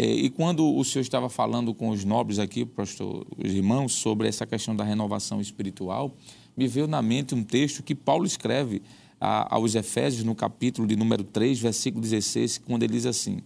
[0.00, 4.28] É, e quando o senhor estava falando com os nobres aqui, pastor, os irmãos, sobre
[4.28, 6.14] essa questão da renovação espiritual,
[6.56, 8.80] me veio na mente um texto que Paulo escreve
[9.18, 13.40] aos Efésios, no capítulo de número 3, versículo 16, quando ele diz assim: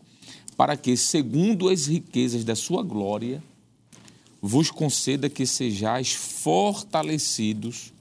[0.54, 3.42] Para que, segundo as riquezas da sua glória,
[4.38, 7.94] vos conceda que sejais fortalecidos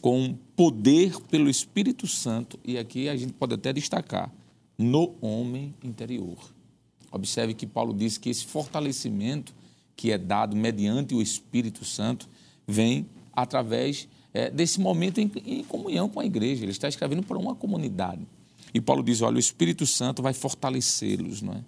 [0.00, 4.32] com poder pelo Espírito Santo, e aqui a gente pode até destacar,
[4.76, 6.53] no homem interior.
[7.14, 9.54] Observe que Paulo diz que esse fortalecimento
[9.94, 12.28] que é dado mediante o Espírito Santo
[12.66, 16.64] vem através é, desse momento em, em comunhão com a igreja.
[16.64, 18.26] Ele está escrevendo para uma comunidade.
[18.74, 21.64] E Paulo diz: olha, o Espírito Santo vai fortalecê-los, não é?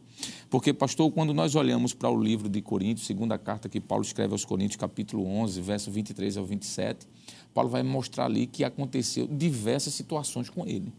[0.51, 4.33] Porque, pastor, quando nós olhamos para o livro de Coríntios, segunda carta que Paulo escreve
[4.33, 7.07] aos Coríntios, capítulo 11, verso 23 ao 27,
[7.55, 10.93] Paulo vai mostrar ali que aconteceu diversas situações com ele.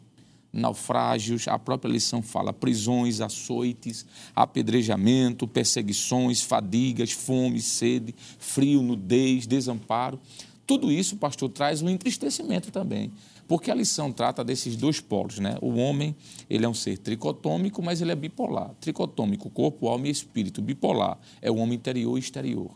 [0.51, 4.05] Naufrágios, a própria lição fala, prisões, açoites,
[4.35, 10.19] apedrejamento, perseguições, fadigas, fome, sede, frio, nudez, desamparo.
[10.65, 13.11] Tudo isso, pastor, traz um entristecimento também.
[13.47, 15.57] Porque a lição trata desses dois polos, né?
[15.61, 16.13] O homem,
[16.49, 18.75] ele é um ser tricotômico, mas ele é bipolar.
[18.81, 20.61] Tricotômico, corpo, alma e espírito.
[20.61, 22.71] Bipolar é o homem interior e exterior.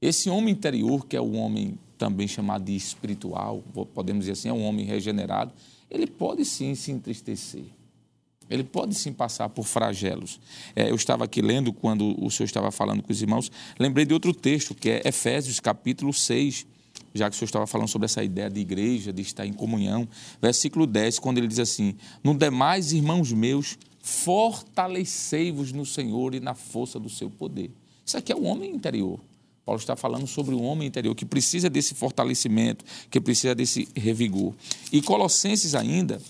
[0.00, 3.62] Esse homem interior, que é o homem também chamado de espiritual,
[3.94, 5.52] podemos dizer assim, é um homem regenerado,
[5.92, 7.64] ele pode sim se entristecer.
[8.48, 10.40] Ele pode sim passar por flagelos.
[10.74, 14.14] É, eu estava aqui lendo quando o senhor estava falando com os irmãos, lembrei de
[14.14, 16.66] outro texto, que é Efésios, capítulo 6,
[17.14, 20.08] já que o senhor estava falando sobre essa ideia de igreja, de estar em comunhão.
[20.40, 26.54] Versículo 10, quando ele diz assim: No demais, irmãos meus, fortalecei-vos no Senhor e na
[26.54, 27.70] força do seu poder.
[28.04, 29.20] Isso aqui é o homem interior.
[29.64, 34.54] Paulo está falando sobre o homem interior que precisa desse fortalecimento, que precisa desse revigor.
[34.90, 36.20] E Colossenses ainda,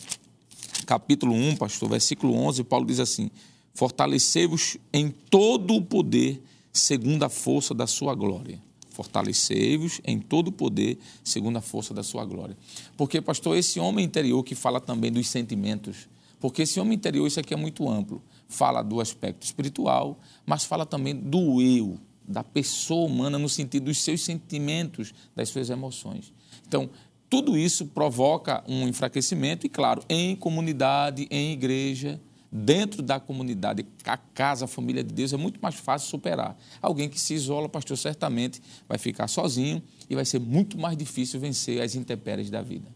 [0.87, 3.31] capítulo 1, pastor, versículo 11, Paulo diz assim:
[3.75, 6.43] Fortalecei-vos em todo o poder,
[6.73, 8.61] segundo a força da sua glória
[8.93, 12.57] fortalecei-vos em todo o poder, segundo a força da sua glória.
[12.97, 17.41] Porque, pastor, esse homem interior que fala também dos sentimentos, porque esse homem interior, isso
[17.41, 21.99] aqui é muito amplo, fala do aspecto espiritual, mas fala também do eu,
[22.33, 26.33] da pessoa humana, no sentido dos seus sentimentos, das suas emoções.
[26.67, 26.91] Então,
[27.29, 34.17] tudo isso provoca um enfraquecimento, e claro, em comunidade, em igreja, dentro da comunidade, a
[34.17, 36.57] casa, a família de Deus, é muito mais fácil superar.
[36.83, 41.41] Alguém que se isola, pastor, certamente vai ficar sozinho e vai ser muito mais difícil
[41.41, 42.89] vencer as intempéries da vida.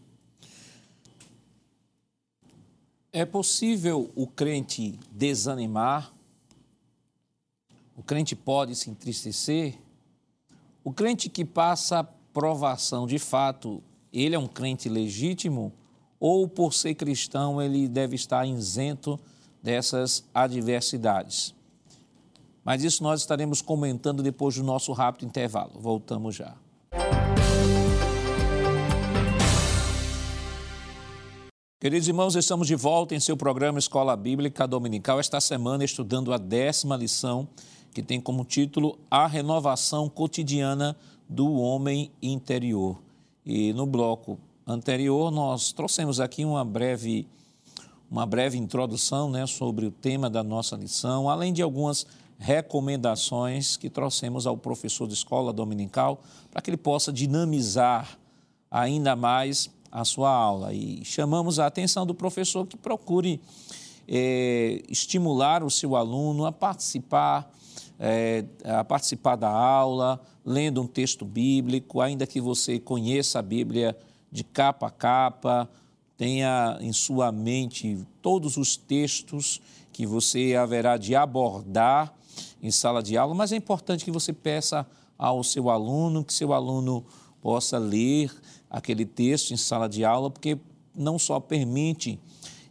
[3.11, 6.13] É possível o crente desanimar?
[7.97, 9.73] O crente pode se entristecer?
[10.83, 13.81] O crente que passa provação, de fato,
[14.13, 15.73] ele é um crente legítimo?
[16.19, 19.19] Ou por ser cristão ele deve estar isento
[19.63, 21.55] dessas adversidades.
[22.63, 25.79] Mas isso nós estaremos comentando depois do nosso rápido intervalo.
[25.79, 26.55] Voltamos já.
[31.79, 36.37] Queridos irmãos, estamos de volta em seu programa Escola Bíblica Dominical, esta semana estudando a
[36.37, 37.47] décima lição,
[37.93, 40.95] que tem como título A Renovação Cotidiana
[41.27, 42.97] do Homem Interior.
[43.45, 47.27] E no bloco anterior, nós trouxemos aqui uma breve
[48.09, 52.07] uma breve introdução né, sobre o tema da nossa lição, além de algumas
[52.39, 56.21] recomendações que trouxemos ao professor de escola dominical
[56.51, 58.17] para que ele possa dinamizar
[58.69, 60.73] ainda mais a sua aula.
[60.73, 63.41] E chamamos a atenção do professor que procure
[64.07, 67.51] é, estimular o seu aluno a participar,
[67.99, 73.97] é, a participar da aula, lendo um texto bíblico, ainda que você conheça a Bíblia
[74.31, 75.69] de capa a capa,
[76.17, 82.13] tenha em sua mente todos os textos que você haverá de abordar
[82.61, 84.85] em sala de aula, mas é importante que você peça
[85.17, 87.05] ao seu aluno, que seu aluno
[87.41, 88.31] possa ler
[88.69, 90.57] aquele texto em sala de aula, porque
[90.95, 92.19] não só permite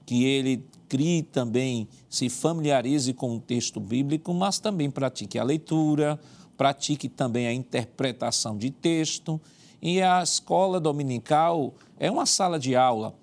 [0.04, 6.18] que ele crie também, se familiarize com o texto bíblico, mas também pratique a leitura,
[6.56, 9.40] pratique também a interpretação de texto.
[9.80, 13.14] E a escola dominical é uma sala de aula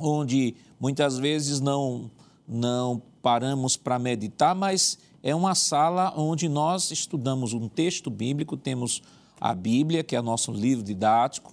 [0.00, 2.10] onde muitas vezes não,
[2.46, 9.02] não paramos para meditar, mas é uma sala onde nós estudamos um texto bíblico, temos
[9.40, 11.52] a Bíblia, que é nosso livro didático,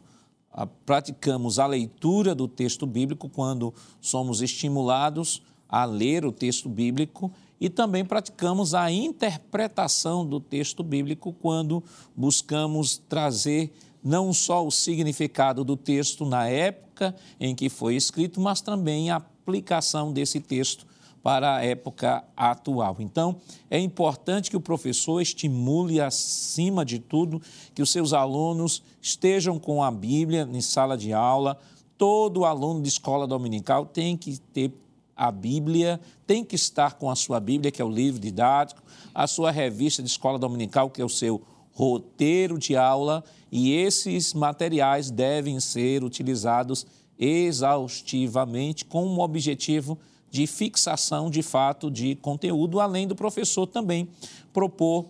[0.85, 7.69] praticamos a leitura do texto bíblico quando somos estimulados a ler o texto bíblico e
[7.69, 11.83] também praticamos a interpretação do texto bíblico quando
[12.15, 18.61] buscamos trazer não só o significado do texto na época em que foi escrito, mas
[18.61, 20.85] também a aplicação desse texto
[21.25, 22.97] para a época atual.
[22.99, 27.41] Então, é importante que o professor estimule, acima de tudo,
[27.73, 31.57] que os seus alunos estejam com a Bíblia em sala de aula.
[31.97, 34.71] Todo aluno de escola dominical tem que ter
[35.17, 39.25] a Bíblia, tem que estar com a sua Bíblia, que é o livro didático, a
[39.25, 41.41] sua revista de escola dominical, que é o seu
[41.73, 46.85] roteiro de aula, e esses materiais devem ser utilizados
[47.17, 50.14] exaustivamente com um objetivo de
[50.47, 54.09] fixação de fato de conteúdo, além do professor também
[54.51, 55.05] propor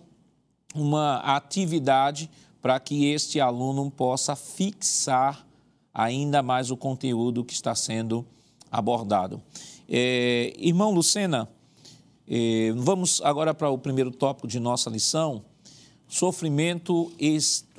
[0.74, 5.46] uma atividade para que este aluno possa fixar
[5.94, 8.26] ainda mais o conteúdo que está sendo
[8.70, 9.40] abordado.
[9.88, 11.48] É, irmão Lucena,
[12.28, 15.44] é, vamos agora para o primeiro tópico de nossa lição:
[16.08, 17.12] sofrimento,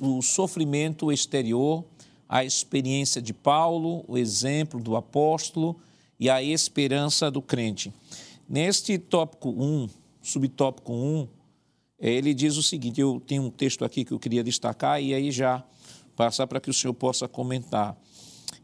[0.00, 1.84] o sofrimento exterior,
[2.28, 5.76] a experiência de Paulo, o exemplo do apóstolo
[6.18, 7.92] e a esperança do crente.
[8.48, 9.88] Neste tópico 1,
[10.22, 11.28] subtópico 1,
[12.00, 15.14] eh, ele diz o seguinte: eu tenho um texto aqui que eu queria destacar e
[15.14, 15.64] aí já
[16.16, 17.96] passar para que o senhor possa comentar.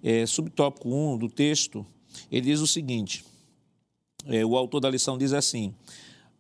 [0.03, 1.87] É, subtópico 1 do texto,
[2.31, 3.25] ele diz o seguinte:
[4.27, 5.75] é, o autor da lição diz assim: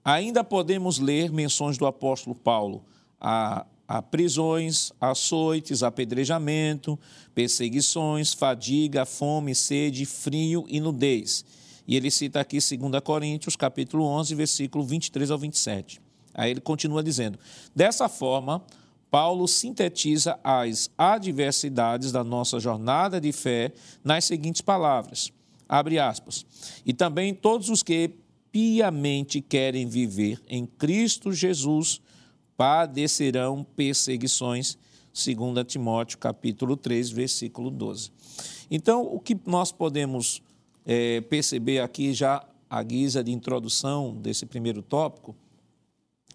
[0.04, 2.84] ainda podemos ler menções do apóstolo Paulo
[3.20, 6.98] a a prisões, açoites, apedrejamento,
[7.34, 11.44] perseguições, fadiga, fome, sede, frio e nudez.
[11.86, 16.00] E ele cita aqui 2 Coríntios, capítulo 11, versículo 23 ao 27.
[16.32, 17.38] Aí ele continua dizendo:
[17.74, 18.64] Dessa forma,
[19.10, 25.30] Paulo sintetiza as adversidades da nossa jornada de fé nas seguintes palavras:
[25.68, 26.44] abre aspas.
[26.84, 28.10] E também todos os que
[28.50, 32.00] piamente querem viver em Cristo Jesus
[32.56, 34.78] padecerão perseguições,
[35.12, 38.10] segundo Timóteo capítulo 3, versículo 12.
[38.70, 40.42] Então, o que nós podemos
[40.84, 45.34] é, perceber aqui já à guisa de introdução desse primeiro tópico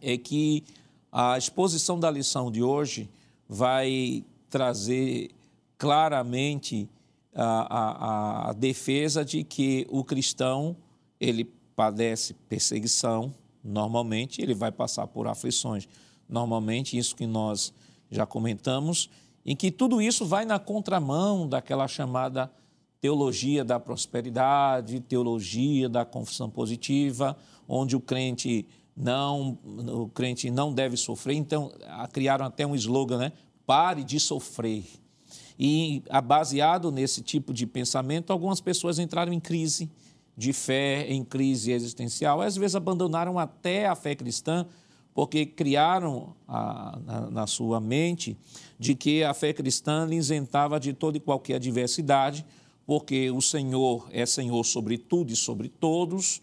[0.01, 0.63] é que
[1.11, 3.09] a exposição da lição de hoje
[3.47, 5.31] vai trazer
[5.77, 6.87] claramente
[7.33, 10.75] a, a, a defesa de que o cristão
[11.19, 15.87] ele padece perseguição, normalmente ele vai passar por aflições
[16.29, 17.73] normalmente, isso que nós
[18.11, 19.09] já comentamos,
[19.45, 22.51] em que tudo isso vai na contramão daquela chamada
[23.01, 27.35] teologia da prosperidade, teologia da confissão positiva,
[27.67, 28.65] onde o crente
[28.95, 31.35] não, o crente não deve sofrer.
[31.35, 31.71] Então,
[32.11, 33.31] criaram até um slogan, né?
[33.65, 34.85] Pare de sofrer.
[35.57, 39.89] E baseado nesse tipo de pensamento, algumas pessoas entraram em crise
[40.35, 44.65] de fé, em crise existencial, às vezes abandonaram até a fé cristã
[45.13, 48.37] porque criaram a, na, na, sua mente
[48.77, 52.45] de que a fé cristã lhe isentava de toda e qualquer adversidade,
[52.85, 56.41] porque o Senhor é Senhor sobre tudo e sobre todos,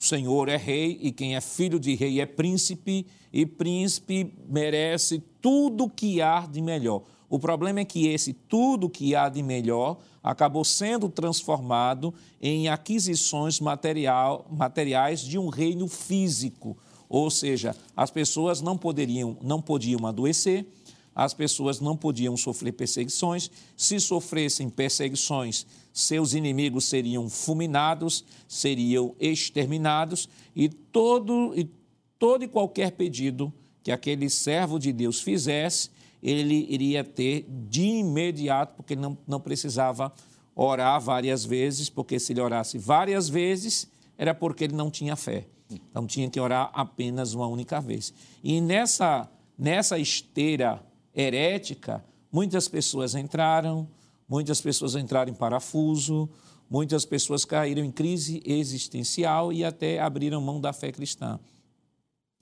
[0.00, 5.22] o Senhor é rei e quem é filho de rei é príncipe, e príncipe merece
[5.40, 7.02] tudo que há de melhor.
[7.28, 13.60] O problema é que esse tudo que há de melhor acabou sendo transformado em aquisições
[13.60, 16.76] material, materiais de um reino físico
[17.10, 20.64] ou seja, as pessoas não poderiam, não podiam adoecer,
[21.12, 23.50] as pessoas não podiam sofrer perseguições.
[23.76, 31.68] Se sofressem perseguições, seus inimigos seriam fulminados, seriam exterminados e todo e
[32.16, 33.52] todo e qualquer pedido
[33.82, 35.90] que aquele servo de Deus fizesse,
[36.22, 40.12] ele iria ter de imediato, porque não, não precisava
[40.54, 45.48] orar várias vezes, porque se ele orasse várias vezes, era porque ele não tinha fé.
[45.70, 48.12] Então tinha que orar apenas uma única vez.
[48.42, 50.82] E nessa, nessa esteira
[51.14, 53.88] herética, muitas pessoas entraram,
[54.28, 56.28] muitas pessoas entraram em parafuso,
[56.68, 61.38] muitas pessoas caíram em crise existencial e até abriram mão da fé cristã.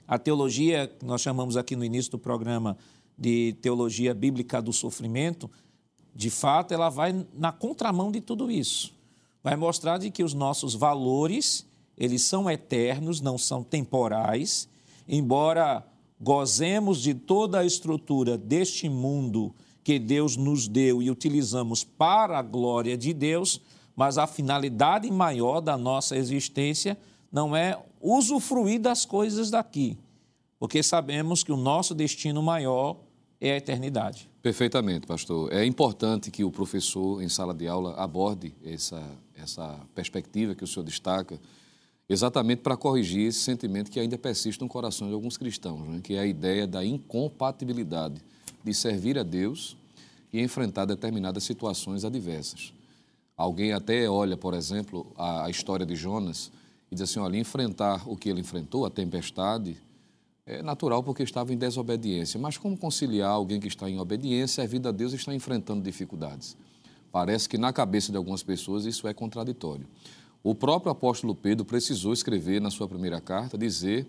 [0.07, 2.77] A teologia, que nós chamamos aqui no início do programa
[3.17, 5.51] de teologia bíblica do sofrimento,
[6.15, 8.93] de fato, ela vai na contramão de tudo isso.
[9.43, 11.65] Vai mostrar de que os nossos valores,
[11.99, 14.69] eles são eternos, não são temporais,
[15.09, 15.85] embora
[16.21, 22.43] gozemos de toda a estrutura deste mundo que Deus nos deu e utilizamos para a
[22.43, 23.61] glória de Deus,
[23.97, 26.97] mas a finalidade maior da nossa existência
[27.33, 29.99] não é usufruir das coisas daqui,
[30.59, 32.97] porque sabemos que o nosso destino maior
[33.41, 34.29] é a eternidade.
[34.43, 35.53] Perfeitamente, pastor.
[35.53, 39.03] É importante que o professor, em sala de aula, aborde essa,
[39.35, 41.41] essa perspectiva que o senhor destaca,
[42.09, 46.01] exatamente para corrigir esse sentimento que ainda persiste no coração de alguns cristãos, né?
[46.03, 48.23] que é a ideia da incompatibilidade
[48.65, 49.77] de servir a Deus
[50.33, 52.73] e enfrentar determinadas situações adversas.
[53.37, 56.51] Alguém até olha, por exemplo, a, a história de Jonas
[56.91, 59.77] e diz assim: olha, enfrentar o que ele enfrentou, a tempestade,
[60.45, 62.41] é natural porque estava em desobediência.
[62.41, 66.57] Mas como conciliar alguém que está em obediência, vida a Deus está enfrentando dificuldades?
[67.13, 69.87] Parece que na cabeça de algumas pessoas isso é contraditório.
[70.43, 74.07] O próprio apóstolo Pedro precisou escrever na sua primeira carta, dizer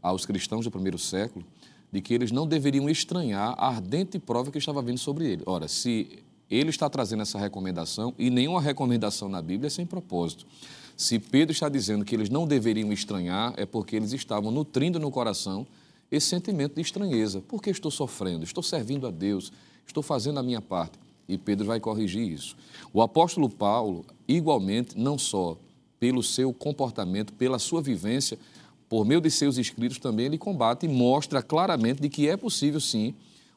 [0.00, 1.44] aos cristãos do primeiro século,
[1.90, 5.42] de que eles não deveriam estranhar a ardente prova que estava vindo sobre ele.
[5.44, 10.46] Ora, se ele está trazendo essa recomendação, e nenhuma recomendação na Bíblia é sem propósito.
[10.96, 15.10] Se Pedro está dizendo que eles não deveriam estranhar, é porque eles estavam nutrindo no
[15.10, 15.66] coração
[16.10, 17.40] esse sentimento de estranheza.
[17.40, 18.44] Por que estou sofrendo?
[18.44, 19.50] Estou servindo a Deus,
[19.86, 20.98] estou fazendo a minha parte.
[21.26, 22.54] E Pedro vai corrigir isso.
[22.92, 25.56] O apóstolo Paulo, igualmente, não só
[26.02, 28.36] pelo seu comportamento, pela sua vivência,
[28.88, 32.80] por meio de seus escritos também, ele combate e mostra claramente de que é possível,
[32.80, 33.14] sim,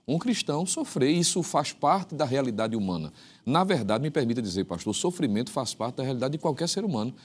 [0.08, 1.10] um cristão sofrer.
[1.10, 3.12] Isso faz parte da realidade humana.
[3.43, 7.16] Na verdade, me permita dizer, pastor, sofrimento faz parte da realidade de qualquer ser humano,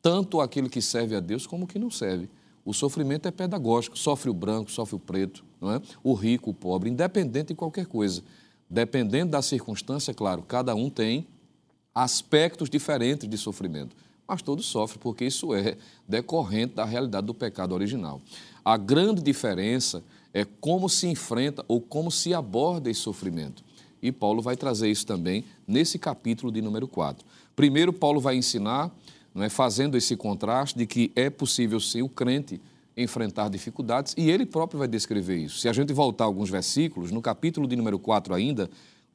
[0.00, 2.30] tanto aquele que serve a Deus como o que não serve.
[2.64, 5.82] O sofrimento é pedagógico, sofre o branco, sofre o preto, não é?
[6.02, 8.22] o rico, o pobre, independente de qualquer coisa.
[8.66, 11.26] Dependendo da circunstância, claro, cada um tem
[11.94, 13.94] aspectos diferentes de sofrimento,
[14.30, 15.76] mas todos sofrem porque isso é
[16.06, 18.22] decorrente da realidade do pecado original.
[18.64, 23.64] A grande diferença é como se enfrenta ou como se aborda esse sofrimento.
[24.00, 27.26] E Paulo vai trazer isso também nesse capítulo de número 4.
[27.56, 28.94] Primeiro, Paulo vai ensinar
[29.34, 32.60] não é, fazendo esse contraste de que é possível sim o crente
[32.96, 35.58] enfrentar dificuldades e ele próprio vai descrever isso.
[35.58, 38.70] Se a gente voltar alguns versículos, no capítulo de número 4 ainda,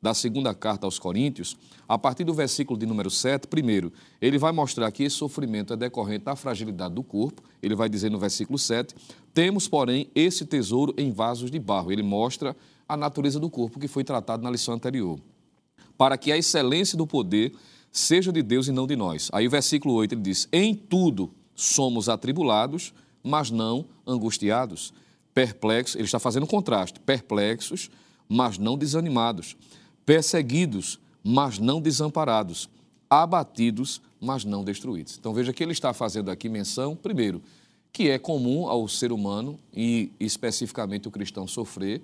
[0.06, 1.58] da segunda carta aos Coríntios,
[1.90, 3.92] a partir do versículo de número 7, primeiro,
[4.22, 7.42] ele vai mostrar que esse sofrimento é decorrente da fragilidade do corpo.
[7.60, 8.94] Ele vai dizer no versículo 7:
[9.34, 11.92] Temos, porém, esse tesouro em vasos de barro.
[11.92, 12.56] Ele mostra
[12.88, 15.20] a natureza do corpo que foi tratado na lição anterior.
[15.98, 17.52] Para que a excelência do poder
[17.92, 19.32] seja de Deus e não de nós.
[19.34, 22.94] Aí o versículo 8 ele diz: Em tudo somos atribulados,
[23.24, 24.94] mas não angustiados,
[25.34, 27.90] perplexos, ele está fazendo um contraste, perplexos,
[28.28, 29.56] mas não desanimados,
[30.06, 32.70] perseguidos, mas não desamparados,
[33.10, 35.18] abatidos, mas não destruídos.
[35.20, 37.42] Então veja que ele está fazendo aqui menção, primeiro,
[37.92, 42.02] que é comum ao ser humano e especificamente o cristão sofrer,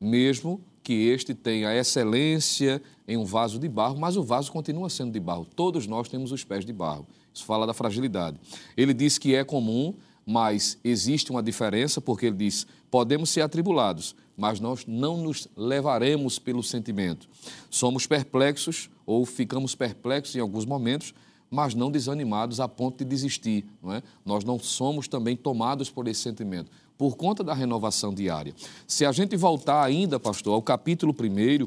[0.00, 5.12] mesmo que este tenha excelência em um vaso de barro, mas o vaso continua sendo
[5.12, 5.46] de barro.
[5.56, 7.06] Todos nós temos os pés de barro.
[7.32, 8.38] Isso fala da fragilidade.
[8.76, 9.94] Ele diz que é comum,
[10.26, 16.38] mas existe uma diferença, porque ele diz: podemos ser atribulados, mas nós não nos levaremos
[16.38, 17.28] pelo sentimento.
[17.70, 21.14] Somos perplexos ou ficamos perplexos em alguns momentos,
[21.50, 23.64] mas não desanimados a ponto de desistir.
[23.82, 24.02] Não é?
[24.24, 28.54] Nós não somos também tomados por esse sentimento por conta da renovação diária.
[28.86, 31.66] Se a gente voltar ainda, pastor, ao capítulo 1,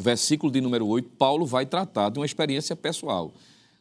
[0.00, 3.32] versículo de número 8, Paulo vai tratar de uma experiência pessoal,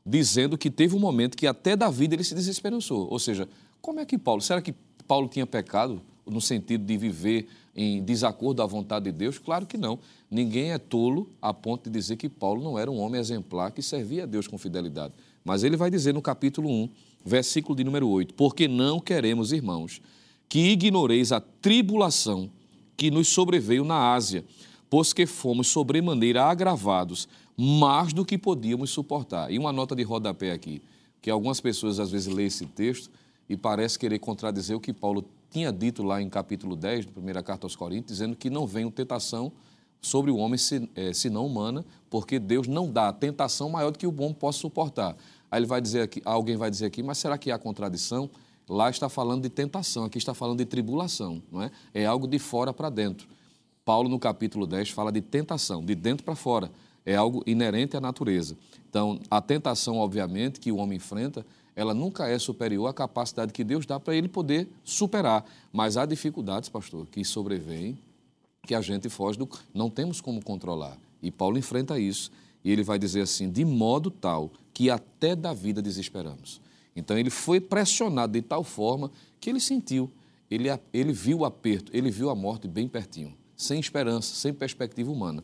[0.05, 3.07] dizendo que teve um momento que até da vida ele se desesperançou.
[3.09, 3.47] Ou seja,
[3.82, 4.74] como é que Paulo, será que
[5.07, 9.38] Paulo tinha pecado no sentido de viver em desacordo à vontade de Deus?
[9.38, 10.00] Claro que não.
[10.32, 13.82] Ninguém é tolo a ponto de dizer que Paulo não era um homem exemplar que
[13.82, 15.14] servia a Deus com fidelidade.
[15.44, 16.90] Mas ele vai dizer no capítulo 1,
[17.26, 20.02] versículo de número 8: Porque não queremos, irmãos,
[20.48, 22.50] que ignoreis a tribulação
[22.96, 24.46] que nos sobreveio na Ásia,
[24.90, 29.52] pois que fomos sobremaneira agravados, mais do que podíamos suportar.
[29.52, 30.82] E uma nota de rodapé aqui,
[31.22, 33.10] que algumas pessoas às vezes lêem esse texto
[33.50, 37.41] e parece querer contradizer o que Paulo tinha dito lá em capítulo 10, da primeira
[37.41, 39.53] carta aos Coríntios, dizendo que não vem tentação
[40.01, 40.60] sobre o homem
[40.93, 45.16] é, senão humana, porque Deus não dá tentação maior do que o bom possa suportar.
[45.49, 48.30] Aí ele vai dizer aqui, alguém vai dizer aqui, mas será que há contradição?
[48.68, 51.72] Lá está falando de tentação, aqui está falando de tribulação, não é?
[51.93, 53.26] É algo de fora para dentro.
[53.86, 56.70] Paulo, no capítulo 10, fala de tentação, de dentro para fora.
[57.06, 58.58] É algo inerente à natureza.
[58.89, 61.45] Então, a tentação, obviamente, que o homem enfrenta,
[61.76, 65.46] ela nunca é superior à capacidade que Deus dá para ele poder superar.
[65.74, 67.98] Mas há dificuldades, pastor, que sobrevêm,
[68.66, 69.50] que a gente foge do.
[69.74, 70.98] Não temos como controlar.
[71.22, 72.32] E Paulo enfrenta isso.
[72.64, 76.62] E ele vai dizer assim: de modo tal que até da vida desesperamos.
[76.96, 80.10] Então ele foi pressionado de tal forma que ele sentiu,
[80.50, 85.12] ele, ele viu o aperto, ele viu a morte bem pertinho, sem esperança, sem perspectiva
[85.12, 85.44] humana.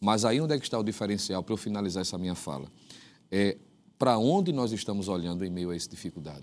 [0.00, 2.68] Mas aí onde é que está o diferencial para eu finalizar essa minha fala?
[3.30, 3.56] É
[4.02, 6.42] para onde nós estamos olhando em meio a essa dificuldade.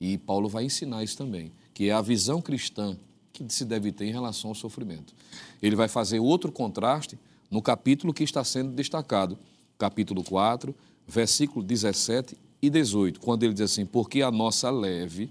[0.00, 2.96] E Paulo vai ensinar isso também, que é a visão cristã
[3.32, 5.12] que se deve ter em relação ao sofrimento.
[5.60, 7.18] Ele vai fazer outro contraste
[7.50, 9.36] no capítulo que está sendo destacado,
[9.76, 10.72] capítulo 4,
[11.04, 15.28] versículo 17 e 18, quando ele diz assim: Porque a nossa leve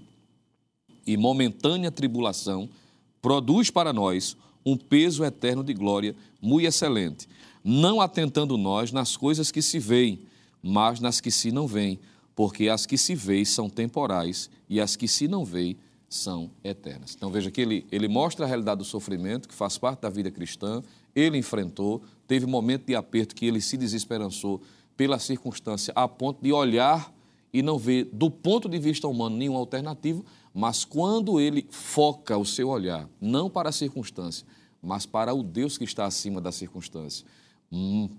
[1.06, 2.68] e momentânea tribulação
[3.22, 4.36] produz para nós
[4.66, 7.26] um peso eterno de glória muito excelente,
[7.64, 10.26] não atentando nós nas coisas que se veem,
[10.66, 12.00] mas nas que se não veem,
[12.34, 15.76] porque as que se veem são temporais e as que se não veem
[16.08, 17.14] são eternas.
[17.14, 20.30] Então veja que ele, ele mostra a realidade do sofrimento, que faz parte da vida
[20.30, 20.82] cristã,
[21.14, 24.62] ele enfrentou, teve um momento de aperto que ele se desesperançou
[24.96, 27.12] pela circunstância, a ponto de olhar
[27.52, 32.44] e não ver, do ponto de vista humano, nenhuma alternativa, mas quando ele foca o
[32.44, 34.46] seu olhar, não para a circunstância,
[34.82, 37.26] mas para o Deus que está acima da circunstância,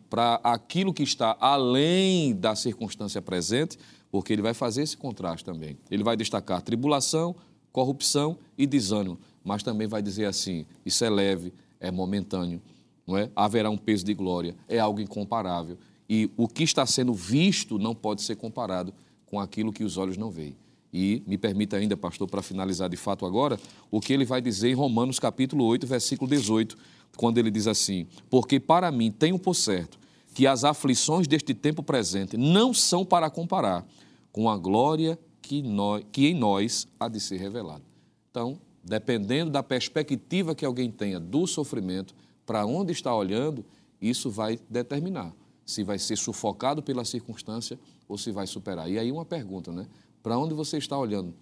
[0.09, 3.77] para aquilo que está além da circunstância presente,
[4.11, 5.77] porque ele vai fazer esse contraste também.
[5.89, 7.35] Ele vai destacar tribulação,
[7.71, 12.61] corrupção e desânimo, mas também vai dizer assim: isso é leve, é momentâneo,
[13.05, 13.29] não é?
[13.35, 15.77] Haverá um peso de glória, é algo incomparável.
[16.09, 18.93] E o que está sendo visto não pode ser comparado
[19.25, 20.55] com aquilo que os olhos não veem.
[20.93, 23.59] E me permita ainda, pastor, para finalizar de fato agora,
[23.91, 26.77] o que ele vai dizer em Romanos capítulo 8, versículo 18,
[27.15, 29.99] quando ele diz assim: Porque para mim tenho por certo
[30.33, 33.85] que as aflições deste tempo presente não são para comparar
[34.31, 37.83] com a glória que, nós, que em nós há de ser revelada.
[38.29, 42.13] Então, dependendo da perspectiva que alguém tenha do sofrimento,
[42.45, 43.65] para onde está olhando,
[44.01, 45.33] isso vai determinar
[45.65, 48.89] se vai ser sufocado pela circunstância ou se vai superar.
[48.89, 49.87] E aí uma pergunta, né?
[50.21, 51.33] Para onde você está olhando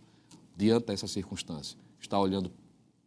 [0.55, 1.77] diante dessa circunstância?
[1.99, 2.51] Está olhando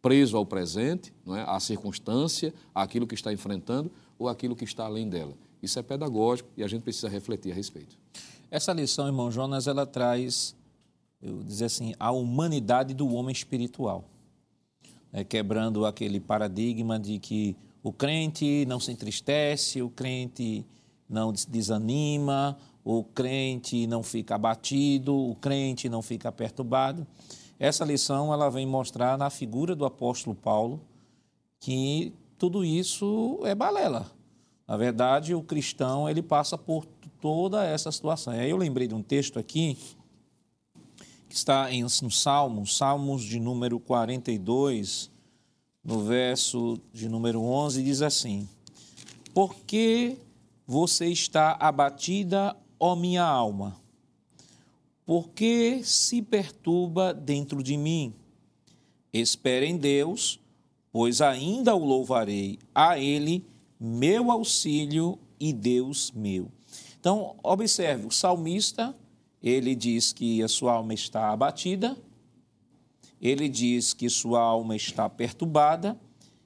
[0.01, 1.43] preso ao presente, não é?
[1.43, 5.33] à circunstância, àquilo que está enfrentando ou aquilo que está além dela?
[5.61, 7.97] Isso é pedagógico e a gente precisa refletir a respeito.
[8.49, 10.55] Essa lição, irmão Jonas, ela traz,
[11.21, 14.05] eu dizer assim, a humanidade do homem espiritual.
[15.11, 20.65] É, quebrando aquele paradigma de que o crente não se entristece, o crente
[21.09, 27.05] não desanima, o crente não fica abatido, o crente não fica perturbado.
[27.59, 30.81] Essa lição ela vem mostrar na figura do apóstolo Paulo
[31.59, 34.11] que tudo isso é balela.
[34.67, 36.85] Na verdade, o cristão ele passa por
[37.19, 38.33] toda essa situação.
[38.33, 39.77] Aí eu lembrei de um texto aqui
[41.27, 45.09] que está em, no Salmos, Salmos de número 42,
[45.83, 48.47] no verso de número 11, diz assim:
[49.33, 50.17] Porque
[50.65, 53.75] você está abatida, ó minha alma?
[55.07, 58.13] Por que se perturba dentro de mim?
[59.13, 60.37] Espere em Deus,
[60.91, 63.45] pois ainda o louvarei, a Ele,
[63.79, 66.51] meu auxílio e Deus meu.
[66.99, 68.93] Então, observe, o salmista,
[69.41, 71.97] ele diz que a sua alma está abatida,
[73.21, 75.97] ele diz que sua alma está perturbada,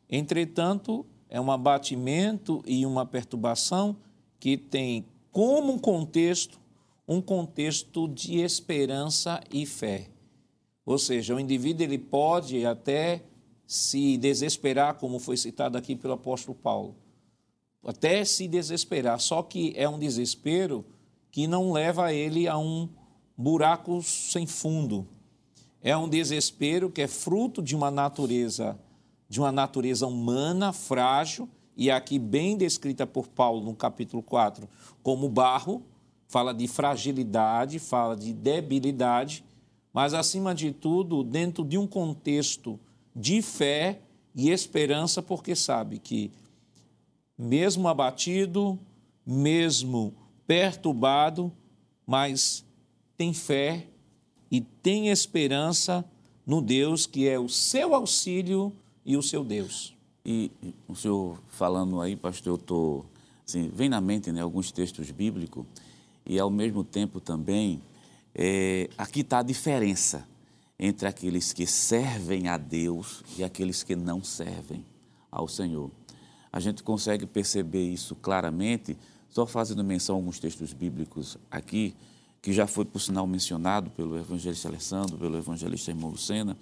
[0.08, 3.98] entretanto, é um abatimento e uma perturbação
[4.40, 6.61] que tem como contexto
[7.12, 10.08] um contexto de esperança e fé.
[10.86, 13.22] Ou seja, o indivíduo ele pode até
[13.68, 16.96] se desesperar, como foi citado aqui pelo apóstolo Paulo,
[17.84, 20.86] até se desesperar, só que é um desespero
[21.30, 22.88] que não leva ele a um
[23.36, 25.06] buraco sem fundo.
[25.82, 28.80] É um desespero que é fruto de uma natureza,
[29.28, 34.70] de uma natureza humana frágil e aqui bem descrita por Paulo no capítulo 4
[35.02, 35.84] como barro,
[36.32, 39.44] fala de fragilidade, fala de debilidade,
[39.92, 42.80] mas acima de tudo, dentro de um contexto
[43.14, 44.00] de fé
[44.34, 46.32] e esperança, porque sabe que,
[47.38, 48.80] mesmo abatido,
[49.28, 50.14] mesmo
[50.48, 51.52] perturbado,
[52.08, 52.64] mas
[53.18, 53.86] tem fé
[54.50, 56.06] e tem esperança
[56.48, 58.72] no Deus que é o seu auxílio
[59.06, 59.94] e o seu Deus.
[60.26, 60.50] E
[60.88, 63.06] o senhor falando aí, pastor, eu estou.
[63.46, 65.66] Assim, vem na mente né, alguns textos bíblicos
[66.32, 67.82] e, ao mesmo tempo, também,
[68.34, 70.26] é, aqui está a diferença
[70.80, 74.86] entre aqueles que servem a Deus e aqueles que não servem
[75.30, 75.92] ao Senhor.
[76.50, 78.98] A gente consegue perceber isso claramente,
[79.30, 81.94] só fazendo menção a alguns textos bíblicos aqui,
[82.42, 86.56] que já foi, por sinal, mencionado pelo evangelista Alessandro, pelo evangelista irmão Lucena.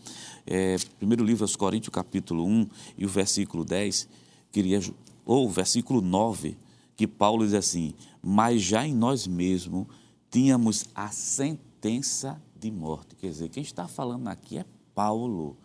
[0.47, 2.67] É, primeiro livro aos Coríntios, capítulo 1
[2.97, 4.09] e o versículo 10,
[4.51, 4.79] queria,
[5.23, 6.57] ou o versículo 9,
[6.99, 9.87] que Paulo diz assim, mas já em nós mesmos
[10.29, 13.15] tínhamos a sentença de morte.
[13.15, 15.55] Quer dizer, quem está falando aqui é Paulo.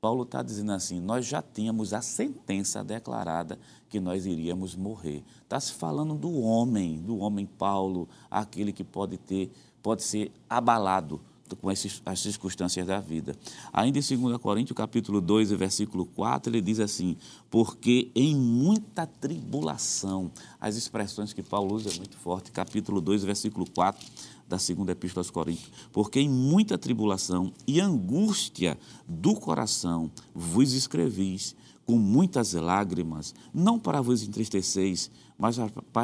[0.00, 5.24] Paulo está dizendo assim: nós já tínhamos a sentença declarada que nós iríamos morrer.
[5.42, 9.50] Está se falando do homem, do homem Paulo, aquele que pode ter,
[9.82, 11.20] pode ser abalado
[11.60, 13.36] com as circunstâncias da vida.
[13.72, 17.16] Ainda em 2 Coríntios, capítulo 2, versículo 4, ele diz assim,
[17.50, 20.30] porque em muita tribulação,
[20.60, 24.06] as expressões que Paulo usa é muito forte, capítulo 2, versículo 4,
[24.48, 28.78] da segunda epístola aos Coríntios, porque em muita tribulação e angústia
[29.08, 35.56] do coração vos escrevis com muitas lágrimas, não para vos entristeceis, mas,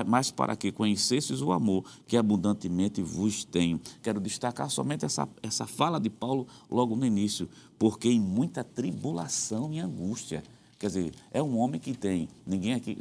[0.07, 3.81] mas para que conhecesseis o amor que abundantemente vos tenho.
[4.03, 9.73] Quero destacar somente essa, essa fala de Paulo logo no início, porque em muita tribulação
[9.73, 10.43] e angústia
[10.81, 12.97] Quer dizer, é um homem que tem, ninguém aqui,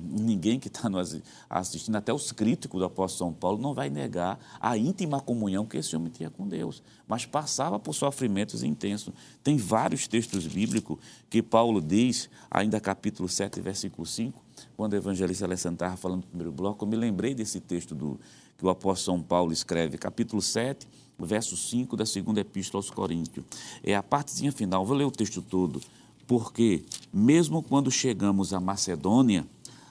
[0.00, 1.20] ninguém que está nos
[1.50, 5.76] assistindo, até os críticos do apóstolo São Paulo, não vai negar a íntima comunhão que
[5.76, 9.12] esse homem tinha com Deus, mas passava por sofrimentos intensos.
[9.42, 10.96] Tem vários textos bíblicos
[11.28, 14.40] que Paulo diz, ainda capítulo 7, versículo 5,
[14.76, 18.20] quando o evangelista Alessandro estava falando no primeiro bloco, eu me lembrei desse texto do,
[18.56, 20.86] que o apóstolo São Paulo escreve, capítulo 7,
[21.18, 23.44] verso 5 da segunda epístola aos Coríntios.
[23.82, 25.80] É a partezinha final, vou ler o texto todo
[26.26, 29.46] porque, mesmo quando chegamos à Macedônia,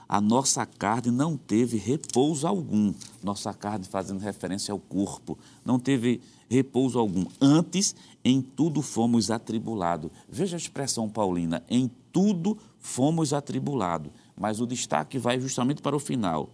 [0.08, 2.92] a nossa carne não teve repouso algum.
[3.22, 7.24] Nossa carne, fazendo referência ao corpo, não teve repouso algum.
[7.40, 10.10] Antes, em tudo fomos atribulados.
[10.28, 14.12] Veja a expressão paulina: em tudo fomos atribulados.
[14.36, 16.50] Mas o destaque vai justamente para o final.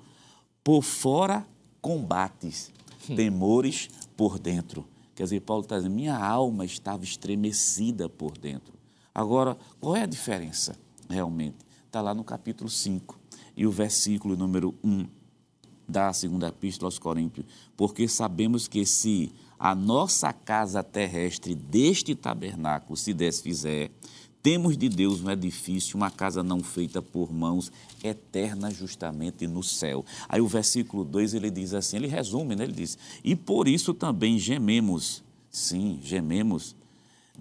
[0.62, 1.46] Por fora,
[1.80, 2.70] combates,
[3.08, 3.16] hum.
[3.16, 4.86] temores por dentro.
[5.14, 8.79] Quer dizer, Paulo está dizendo: minha alma estava estremecida por dentro.
[9.14, 10.76] Agora, qual é a diferença
[11.08, 11.56] realmente?
[11.86, 13.18] Está lá no capítulo 5
[13.56, 15.06] e o versículo número 1
[15.88, 17.46] da segunda epístola aos Coríntios.
[17.76, 23.90] Porque sabemos que se a nossa casa terrestre deste tabernáculo se desfizer,
[24.42, 27.70] temos de Deus um edifício, uma casa não feita por mãos,
[28.02, 30.04] eterna justamente no céu.
[30.28, 32.64] Aí o versículo 2 ele diz assim, ele resume, né?
[32.64, 36.74] ele diz: E por isso também gememos, sim, gememos,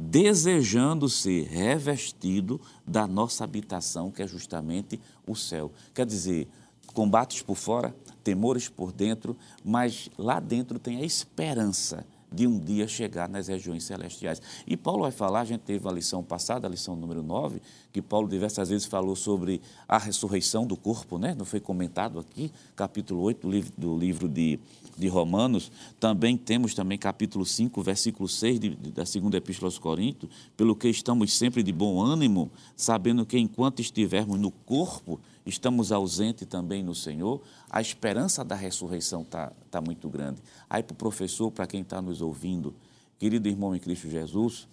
[0.01, 4.97] desejando ser revestido da nossa habitação, que é justamente
[5.27, 5.73] o céu.
[5.93, 6.47] Quer dizer,
[6.93, 7.93] combates por fora,
[8.23, 13.83] temores por dentro, mas lá dentro tem a esperança de um dia chegar nas regiões
[13.83, 14.41] celestiais.
[14.65, 18.01] E Paulo vai falar, a gente teve a lição passada, a lição número 9, que
[18.01, 21.35] Paulo diversas vezes falou sobre a ressurreição do corpo, né?
[21.37, 24.59] não foi comentado aqui, capítulo 8 do livro, do livro de,
[24.99, 25.71] de Romanos.
[25.99, 30.75] Também temos também capítulo 5, versículo 6 de, de, da segunda epístola aos Coríntios, pelo
[30.75, 36.83] que estamos sempre de bom ânimo, sabendo que enquanto estivermos no corpo, estamos ausentes também
[36.83, 40.41] no Senhor, a esperança da ressurreição está tá muito grande.
[40.69, 42.73] Aí para o professor, para quem está nos ouvindo,
[43.17, 44.67] querido irmão em Cristo Jesus,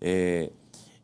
[0.00, 0.50] é,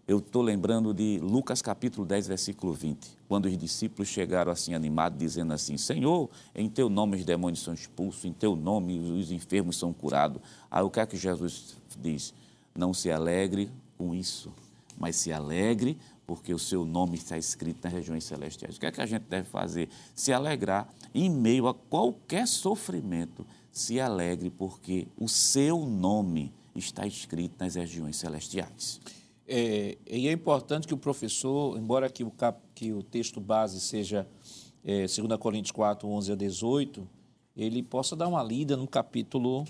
[0.08, 5.18] eu estou lembrando de Lucas capítulo 10, versículo 20, quando os discípulos chegaram assim animados,
[5.18, 9.76] dizendo assim, Senhor, em teu nome os demônios são expulsos, em teu nome os enfermos
[9.76, 10.40] são curados.
[10.70, 12.32] Aí o que é que Jesus diz?
[12.74, 14.50] Não se alegre com isso,
[14.96, 18.78] mas se alegre porque o seu nome está escrito nas regiões celestiais.
[18.78, 19.90] O que é que a gente deve fazer?
[20.14, 23.46] Se alegrar em meio a qualquer sofrimento.
[23.70, 29.00] Se alegre porque o seu nome está escrito nas regiões celestiais.
[29.50, 33.80] É, e é importante que o professor, embora que o, cap, que o texto base
[33.80, 34.28] seja
[34.84, 37.08] é, 2 Coríntios 4, 11 a 18,
[37.56, 39.64] ele possa dar uma lida no capítulo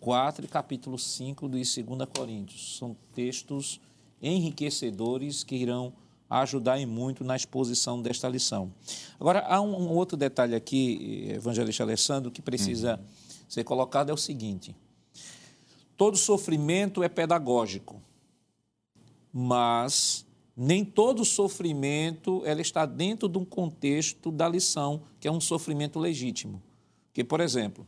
[0.00, 2.78] 4 e capítulo 5 de 2 Coríntios.
[2.78, 3.78] São textos
[4.22, 5.92] enriquecedores que irão
[6.30, 8.72] ajudar em muito na exposição desta lição.
[9.20, 13.04] Agora, há um, um outro detalhe aqui, evangelista Alessandro, que precisa uhum.
[13.46, 14.74] ser colocado, é o seguinte.
[15.96, 18.00] Todo sofrimento é pedagógico,
[19.32, 20.26] mas
[20.56, 25.98] nem todo sofrimento ela está dentro de um contexto da lição, que é um sofrimento
[25.98, 26.60] legítimo.
[27.12, 27.86] Que, por exemplo,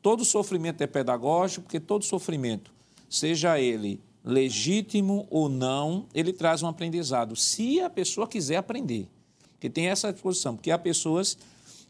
[0.00, 2.72] todo sofrimento é pedagógico, porque todo sofrimento,
[3.08, 9.08] seja ele legítimo ou não, ele traz um aprendizado, se a pessoa quiser aprender.
[9.52, 11.38] Porque tem essa disposição, porque há pessoas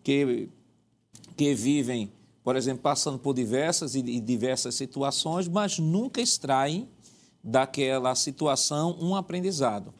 [0.04, 0.48] que,
[1.36, 2.12] que vivem,
[2.44, 6.88] por exemplo, passando por diversas e diversas situações, mas nunca extraem
[7.46, 9.94] daquela situação um aprendizado.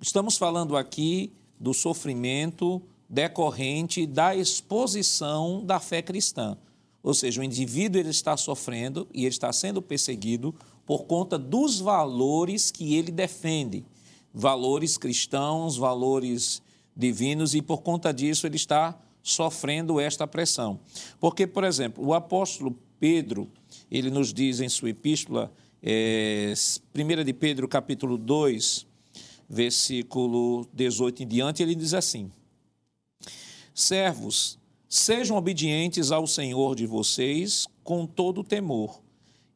[0.00, 6.56] Estamos falando aqui do sofrimento decorrente da exposição da fé cristã.
[7.02, 10.54] Ou seja, o indivíduo ele está sofrendo e ele está sendo perseguido
[10.86, 13.84] por conta dos valores que ele defende,
[14.32, 16.62] valores cristãos, valores
[16.96, 20.80] divinos, e por conta disso ele está sofrendo esta pressão.
[21.20, 23.50] Porque, por exemplo, o apóstolo Pedro,
[23.90, 25.52] ele nos diz em sua epístola,
[25.86, 26.54] é,
[26.94, 28.86] 1 de Pedro, capítulo 2,
[29.46, 32.32] versículo 18 em diante, ele diz assim:
[33.74, 34.58] Servos,
[34.88, 39.02] sejam obedientes ao Senhor de vocês com todo temor,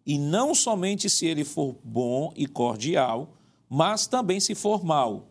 [0.05, 3.35] e não somente se ele for bom e cordial,
[3.67, 5.31] mas também se for mal,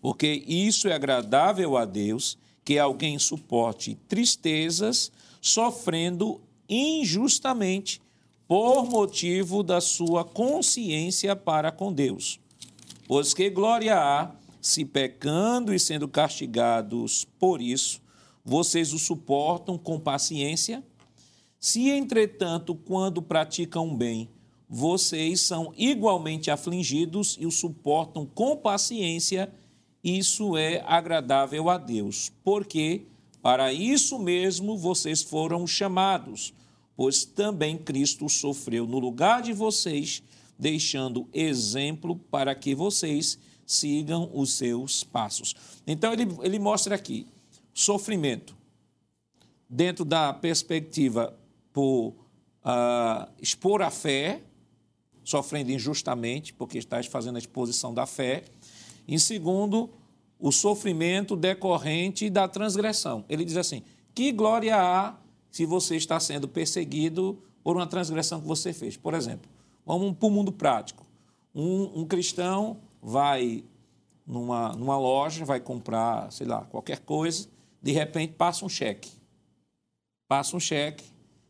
[0.00, 5.10] porque isso é agradável a Deus, que alguém suporte tristezas,
[5.40, 8.00] sofrendo injustamente
[8.48, 12.40] por motivo da sua consciência para com Deus.
[13.06, 18.00] Pois que glória há se pecando e sendo castigados por isso,
[18.42, 20.82] vocês o suportam com paciência?
[21.60, 24.30] Se, entretanto, quando praticam bem,
[24.68, 29.52] vocês são igualmente afligidos e o suportam com paciência,
[30.02, 33.02] isso é agradável a Deus, porque
[33.42, 36.54] para isso mesmo vocês foram chamados,
[36.98, 40.20] pois também Cristo sofreu no lugar de vocês
[40.58, 45.54] deixando exemplo para que vocês sigam os seus passos.
[45.86, 47.24] Então, ele, ele mostra aqui
[47.72, 48.56] sofrimento
[49.70, 51.38] dentro da perspectiva
[51.72, 54.42] por uh, expor a fé,
[55.22, 58.42] sofrendo injustamente, porque estás fazendo a exposição da fé.
[59.06, 59.88] Em segundo,
[60.36, 63.24] o sofrimento decorrente da transgressão.
[63.28, 65.16] Ele diz assim: que glória há
[65.58, 68.96] se você está sendo perseguido por uma transgressão que você fez?
[68.96, 69.50] Por exemplo,
[69.88, 71.06] Vamos para o mundo prático.
[71.54, 73.64] Um, um, cristão vai
[74.26, 77.48] numa, numa loja, vai comprar, sei lá, qualquer coisa,
[77.80, 79.10] de repente passa um cheque.
[80.28, 81.06] Passa um cheque,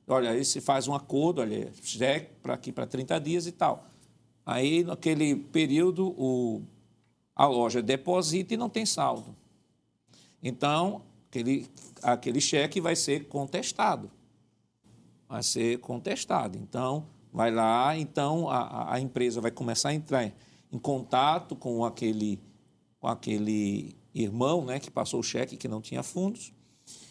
[0.07, 3.85] olha, aí se faz um acordo, olha, cheque para aqui para 30 dias e tal.
[4.47, 6.63] Aí, naquele período, o,
[7.35, 9.35] a loja deposita e não tem saldo.
[10.41, 11.03] Então,
[11.39, 11.67] aquele,
[12.03, 14.11] aquele cheque vai ser contestado.
[15.29, 16.59] Vai ser contestado.
[16.59, 20.33] Então, vai lá, então a, a empresa vai começar a entrar
[20.73, 22.41] em contato com aquele,
[22.99, 26.53] com aquele irmão né, que passou o cheque que não tinha fundos,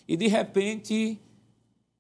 [0.08, 1.20] e de repente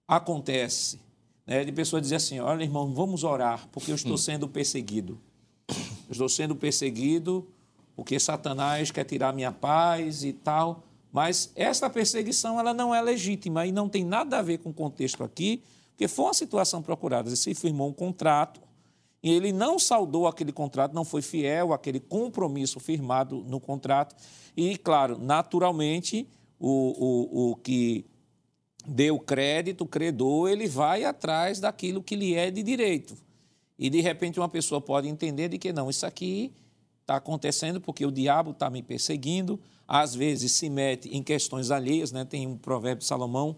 [0.07, 0.99] acontece
[1.45, 5.19] né, de pessoa dizer assim: olha, irmão, vamos orar, porque eu estou sendo perseguido.
[5.69, 7.47] Eu estou sendo perseguido
[7.95, 10.83] porque Satanás quer tirar minha paz e tal.
[11.11, 14.73] Mas essa perseguição ela não é legítima e não tem nada a ver com o
[14.73, 17.35] contexto aqui, porque foi uma situação procurada.
[17.35, 18.61] Se firmou um contrato
[19.21, 24.15] e ele não saudou aquele contrato, não foi fiel àquele compromisso firmado no contrato.
[24.55, 26.27] E, claro, naturalmente,
[26.59, 28.05] o, o, o que
[28.85, 33.15] deu crédito, o credor, ele vai atrás daquilo que lhe é de direito.
[33.77, 36.53] E, de repente, uma pessoa pode entender de que não, isso aqui
[37.01, 42.11] está acontecendo porque o diabo está me perseguindo, às vezes se mete em questões alheias,
[42.11, 42.25] né?
[42.25, 43.55] tem um provérbio de Salomão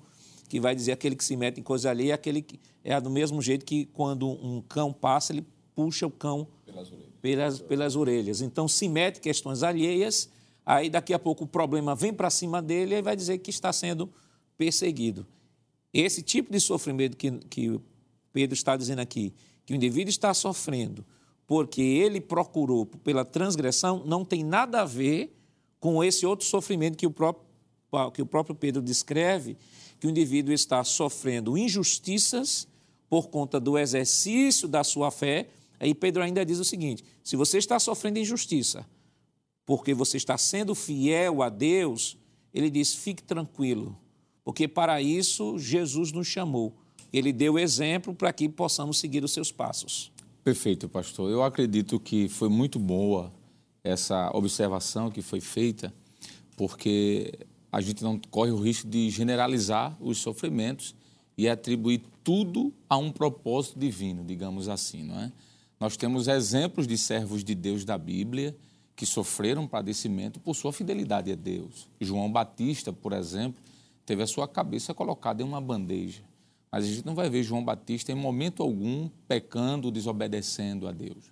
[0.48, 3.42] que vai dizer aquele que se mete em coisa alheia, aquele que é do mesmo
[3.42, 7.10] jeito que quando um cão passa, ele puxa o cão pelas orelhas.
[7.22, 8.42] Pelas, pelas orelhas.
[8.42, 10.30] Então, se mete questões alheias,
[10.66, 13.72] aí daqui a pouco o problema vem para cima dele e vai dizer que está
[13.74, 14.10] sendo
[14.58, 15.26] perseguido.
[15.94, 17.80] Esse tipo de sofrimento que, que
[18.32, 19.34] Pedro está dizendo aqui,
[19.66, 21.06] que o indivíduo está sofrendo
[21.50, 25.36] porque ele procurou pela transgressão, não tem nada a ver
[25.80, 27.46] com esse outro sofrimento que o próprio,
[28.14, 29.58] que o próprio Pedro descreve,
[30.00, 32.68] que o indivíduo está sofrendo injustiças
[33.10, 35.50] por conta do exercício da sua fé.
[35.80, 38.86] Aí Pedro ainda diz o seguinte: se você está sofrendo injustiça
[39.66, 42.18] porque você está sendo fiel a Deus,
[42.54, 43.98] ele diz: fique tranquilo,
[44.44, 46.74] porque para isso Jesus nos chamou.
[47.12, 50.12] Ele deu exemplo para que possamos seguir os seus passos.
[50.44, 51.30] Perfeito, pastor.
[51.32, 53.32] Eu acredito que foi muito boa
[53.84, 55.94] essa observação que foi feita,
[56.58, 57.34] porque
[57.72, 60.96] a gente não corre o risco de generalizar os sofrimentos
[61.38, 65.32] e atribuir tudo a um propósito divino, digamos assim, não é?
[65.80, 68.56] Nós temos exemplos de servos de Deus da Bíblia
[68.96, 71.88] que sofreram padecimento por sua fidelidade a Deus.
[72.02, 73.62] João Batista, por exemplo,
[74.06, 76.22] teve a sua cabeça colocada em uma bandeja.
[76.70, 81.32] Mas a gente não vai ver João Batista em momento algum pecando, desobedecendo a Deus.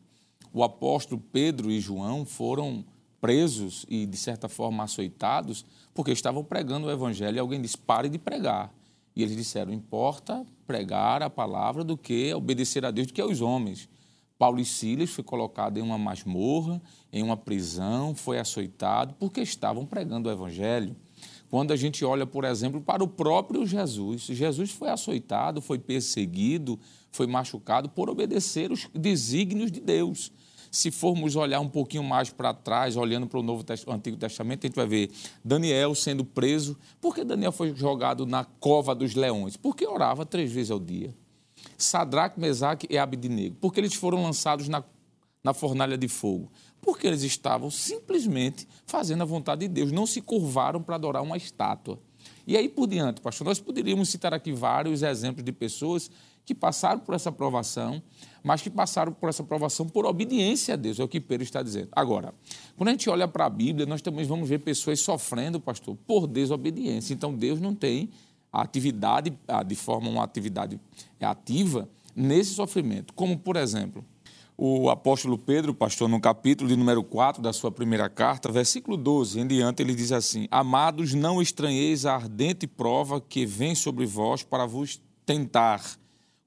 [0.53, 2.85] O apóstolo Pedro e João foram
[3.19, 8.09] presos e, de certa forma, açoitados porque estavam pregando o evangelho e alguém disse: pare
[8.09, 8.73] de pregar.
[9.15, 13.41] E eles disseram: importa pregar a palavra do que obedecer a Deus, do que aos
[13.41, 13.89] homens.
[14.37, 16.79] Paulo e Silas foi colocado em uma masmorra,
[17.11, 20.95] em uma prisão, foi açoitado porque estavam pregando o evangelho.
[21.49, 26.77] Quando a gente olha, por exemplo, para o próprio Jesus, Jesus foi açoitado, foi perseguido,
[27.11, 30.31] foi machucado por obedecer os desígnios de Deus.
[30.69, 34.67] Se formos olhar um pouquinho mais para trás, olhando para o Novo Antigo Testamento, a
[34.67, 35.11] gente vai ver
[35.43, 36.77] Daniel sendo preso.
[36.99, 39.55] Por que Daniel foi jogado na cova dos leões?
[39.55, 41.15] Porque orava três vezes ao dia.
[41.77, 43.55] Sadraque, Mesaque e Abednego.
[43.61, 44.83] Porque eles foram lançados na,
[45.43, 46.51] na fornalha de fogo
[46.87, 51.35] porque eles estavam simplesmente fazendo a vontade de Deus, não se curvaram para adorar uma
[51.35, 51.99] estátua.
[52.45, 56.09] E aí por diante, pastor, nós poderíamos citar aqui vários exemplos de pessoas
[56.47, 58.01] que passaram por essa provação,
[58.41, 61.61] mas que passaram por essa provação por obediência a Deus, é o que Pedro está
[61.61, 61.89] dizendo.
[61.91, 62.33] Agora,
[62.77, 66.25] quando a gente olha para a Bíblia, nós também vamos ver pessoas sofrendo, pastor, por
[66.25, 67.13] desobediência.
[67.13, 68.09] Então Deus não tem
[68.51, 70.79] a atividade, de forma uma atividade
[71.19, 73.13] ativa nesse sofrimento.
[73.13, 74.05] Como, por exemplo,
[74.57, 79.41] o apóstolo Pedro, pastor, no capítulo de número 4 da sua primeira carta, versículo 12
[79.41, 84.43] em diante, ele diz assim: Amados, não estranheis a ardente prova que vem sobre vós
[84.43, 85.83] para vos tentar,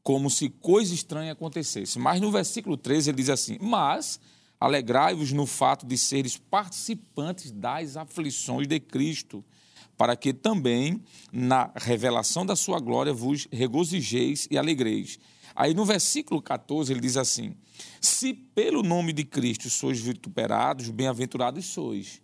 [0.03, 1.99] como se coisa estranha acontecesse.
[1.99, 4.21] Mas no versículo 13 ele diz assim: Mas
[4.59, 9.45] alegrai-vos no fato de seres participantes das aflições de Cristo,
[9.97, 15.19] para que também na revelação da sua glória vos regozijeis e alegreis.
[15.55, 17.55] Aí no versículo 14 ele diz assim:
[18.01, 22.23] Se pelo nome de Cristo sois vituperados, bem-aventurados sois,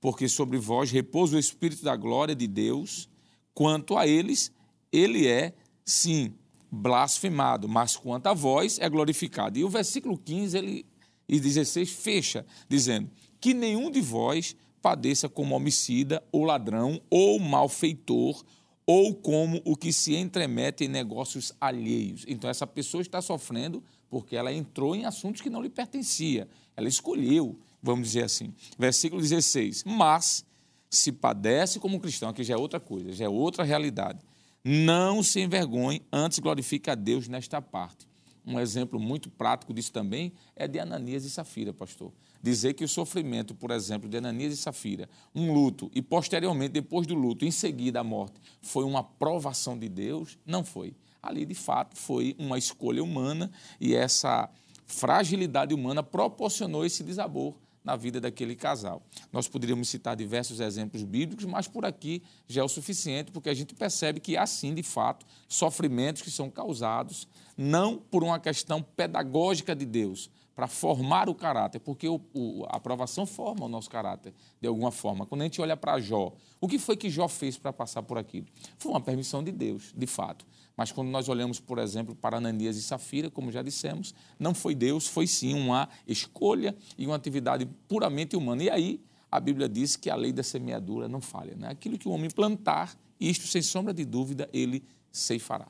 [0.00, 3.08] porque sobre vós repousa o Espírito da glória de Deus.
[3.52, 4.52] Quanto a eles,
[4.92, 5.52] ele é,
[5.84, 6.32] sim,
[6.70, 9.58] blasfemado, mas quanto a vós, é glorificado.
[9.58, 10.86] E o versículo 15 ele,
[11.28, 13.10] e 16 fecha, dizendo:
[13.40, 18.44] Que nenhum de vós padeça como homicida, ou ladrão, ou malfeitor,
[18.86, 22.24] ou como o que se entremete em negócios alheios.
[22.26, 26.48] Então, essa pessoa está sofrendo porque ela entrou em assuntos que não lhe pertencia.
[26.74, 28.54] Ela escolheu, vamos dizer assim.
[28.78, 29.84] Versículo 16.
[29.84, 30.42] Mas,
[30.88, 34.20] se padece como cristão, aqui já é outra coisa, já é outra realidade.
[34.64, 38.06] Não se envergonhe, antes glorifique a Deus nesta parte.
[38.44, 42.88] Um exemplo muito prático disso também é de Ananias e Safira, pastor dizer que o
[42.88, 47.50] sofrimento, por exemplo, de Ananias e Safira, um luto e posteriormente, depois do luto, em
[47.50, 50.94] seguida a morte, foi uma provação de Deus, não foi.
[51.22, 53.50] Ali, de fato, foi uma escolha humana
[53.80, 54.48] e essa
[54.86, 57.54] fragilidade humana proporcionou esse desabor
[57.84, 59.02] na vida daquele casal.
[59.32, 63.54] Nós poderíamos citar diversos exemplos bíblicos, mas por aqui já é o suficiente, porque a
[63.54, 68.82] gente percebe que há sim, de fato, sofrimentos que são causados não por uma questão
[68.82, 73.88] pedagógica de Deus, para formar o caráter, porque o, o, a aprovação forma o nosso
[73.88, 75.24] caráter de alguma forma.
[75.24, 78.18] Quando a gente olha para Jó, o que foi que Jó fez para passar por
[78.18, 78.48] aquilo?
[78.76, 80.44] Foi uma permissão de Deus, de fato.
[80.78, 84.76] Mas quando nós olhamos, por exemplo, para Ananias e Safira, como já dissemos, não foi
[84.76, 88.62] Deus, foi sim uma escolha e uma atividade puramente humana.
[88.62, 91.56] E aí a Bíblia diz que a lei da semeadura não falha.
[91.56, 91.66] Né?
[91.66, 95.66] Aquilo que o homem plantar, isto sem sombra de dúvida, ele ceifará.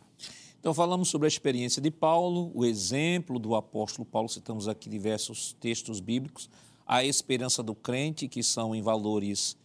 [0.61, 5.57] Então, falamos sobre a experiência de Paulo, o exemplo do apóstolo Paulo, citamos aqui diversos
[5.59, 6.51] textos bíblicos,
[6.87, 9.57] a esperança do crente, que são em valores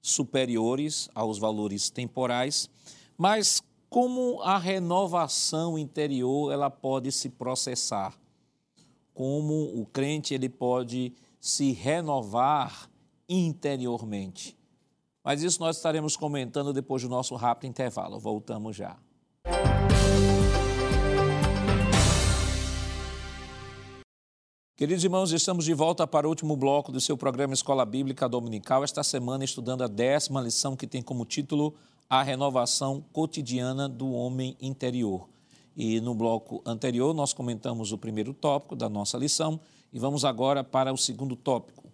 [0.00, 2.70] superiores aos valores temporais,
[3.18, 3.62] mas
[3.92, 8.18] como a renovação interior ela pode se processar,
[9.12, 12.88] como o crente ele pode se renovar
[13.28, 14.56] interiormente.
[15.22, 18.18] Mas isso nós estaremos comentando depois do nosso rápido intervalo.
[18.18, 18.96] Voltamos já.
[24.74, 28.82] Queridos irmãos, estamos de volta para o último bloco do seu programa Escola Bíblica Dominical,
[28.82, 31.74] esta semana estudando a décima lição que tem como título
[32.08, 35.28] A Renovação Cotidiana do Homem Interior.
[35.76, 39.58] E no bloco anterior nós comentamos o primeiro tópico da nossa lição
[39.92, 41.90] e vamos agora para o segundo tópico.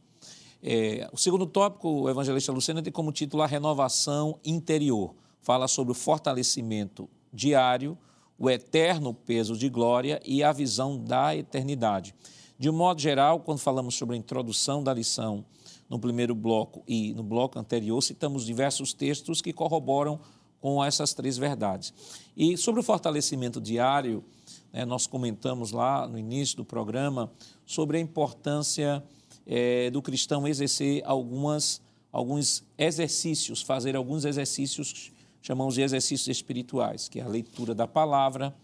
[0.62, 5.14] É, o segundo tópico, o evangelista Luciano, tem como título A Renovação Interior.
[5.40, 7.96] Fala sobre o fortalecimento diário,
[8.38, 12.14] o eterno peso de glória e a visão da eternidade.
[12.58, 15.44] De um modo geral, quando falamos sobre a introdução da lição
[15.88, 20.20] no primeiro bloco e no bloco anterior, citamos diversos textos que corroboram
[20.60, 21.92] com essas três verdades.
[22.36, 24.24] E sobre o fortalecimento diário,
[24.72, 27.30] né, nós comentamos lá no início do programa
[27.64, 29.02] sobre a importância
[29.46, 31.80] é, do cristão exercer algumas,
[32.12, 35.10] alguns exercícios, fazer alguns exercícios,
[35.40, 38.54] chamamos de exercícios espirituais, que é a leitura da palavra,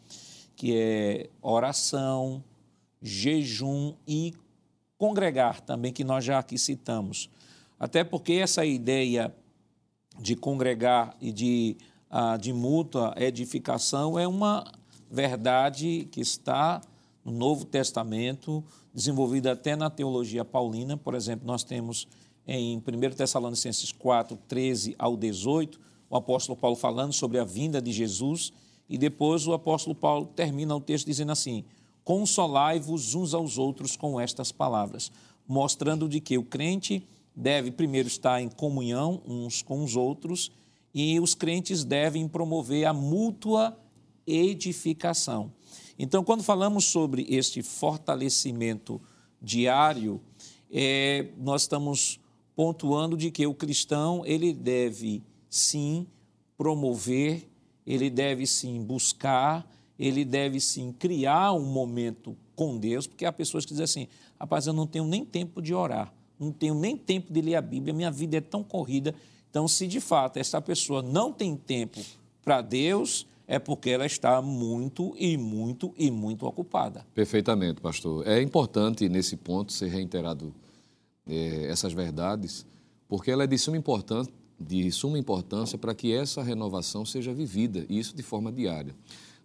[0.57, 2.45] que é oração,
[3.01, 4.35] jejum e
[4.99, 7.31] congregar também, que nós já aqui citamos.
[7.79, 9.35] Até porque essa ideia
[10.19, 11.77] de congregar e de,
[12.11, 14.65] uh, de mútua edificação é uma
[15.11, 16.81] verdade que está
[17.25, 20.97] no Novo Testamento, desenvolvida até na teologia paulina.
[20.97, 22.07] Por exemplo, nós temos
[22.47, 22.83] em 1
[23.17, 25.81] Tessalonicenses 4, 13 ao 18,
[26.11, 28.53] o apóstolo Paulo falando sobre a vinda de Jesus,
[28.89, 31.65] e depois o apóstolo Paulo termina o texto dizendo assim:
[32.05, 35.11] Consolai-vos uns aos outros com estas palavras,
[35.49, 40.53] mostrando de que o crente deve primeiro estar em comunhão uns com os outros
[40.95, 43.77] e os crentes devem promover a mútua
[44.27, 45.53] edificação.
[45.99, 49.01] Então, quando falamos sobre este fortalecimento
[49.41, 50.21] diário,
[50.71, 52.21] é, nós estamos
[52.55, 56.07] pontuando de que o cristão ele deve sim
[56.57, 57.49] promover,
[57.87, 63.65] ele deve sim buscar, ele deve sim criar um momento com Deus, porque há pessoas
[63.65, 67.33] que dizem assim: rapaz, eu não tenho nem tempo de orar, não tenho nem tempo
[67.33, 69.15] de ler a Bíblia, minha vida é tão corrida.
[69.51, 72.01] Então, se de fato essa pessoa não tem tempo
[72.43, 77.07] para Deus, é porque ela está muito e muito e muito ocupada.
[77.15, 78.27] Perfeitamente, pastor.
[78.27, 80.53] É importante nesse ponto ser reiterado
[81.27, 82.67] é, essas verdades,
[83.09, 87.85] porque ela é de suma importância, de suma importância para que essa renovação seja vivida,
[87.89, 88.95] e isso de forma diária.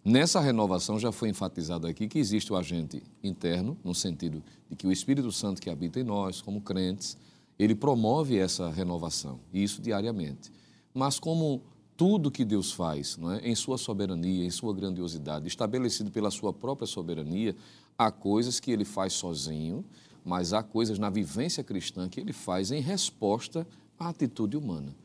[0.02, 4.86] Nessa renovação já foi enfatizado aqui que existe o agente interno, no sentido de que
[4.86, 7.18] o Espírito Santo que habita em nós, como crentes,
[7.58, 10.50] ele promove essa renovação, e isso diariamente.
[10.94, 11.62] Mas como
[11.98, 13.46] tudo que Deus faz, não é?
[13.46, 17.54] em sua soberania, em sua grandiosidade, estabelecido pela sua própria soberania,
[17.98, 19.84] há coisas que ele faz sozinho,
[20.24, 23.66] mas há coisas na vivência cristã que ele faz em resposta
[23.98, 24.96] à atitude humana.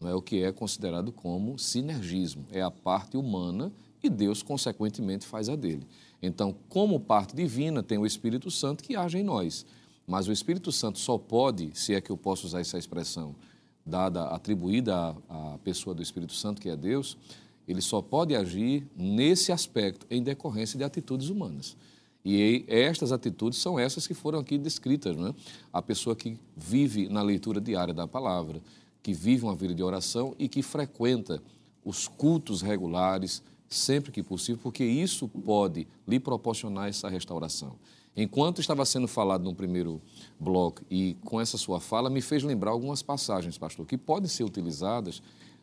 [0.00, 3.70] Não é o que é considerado como sinergismo, é a parte humana
[4.02, 5.86] e Deus, consequentemente, faz a dele.
[6.22, 9.64] Então, como parte divina, tem o Espírito Santo que age em nós.
[10.06, 13.34] Mas o Espírito Santo só pode, se é que eu posso usar essa expressão,
[13.84, 17.16] dada, atribuída à, à pessoa do Espírito Santo, que é Deus,
[17.66, 21.76] ele só pode agir nesse aspecto em decorrência de atitudes humanas.
[22.24, 25.16] E estas atitudes são essas que foram aqui descritas.
[25.16, 25.34] Não é?
[25.72, 28.60] A pessoa que vive na leitura diária da palavra,
[29.02, 31.42] que vive uma vida de oração e que frequenta
[31.84, 33.42] os cultos regulares,
[33.72, 37.76] sempre que possível, porque isso pode lhe proporcionar essa restauração.
[38.16, 40.02] Enquanto estava sendo falado no primeiro
[40.38, 44.42] bloco e com essa sua fala, me fez lembrar algumas passagens, pastor, que podem ser
[44.42, 45.22] utilizadas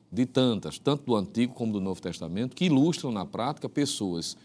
[0.09, 4.37] de tantas, tanto do Antigo como do Novo Testamento, que ilustram na prática pessoas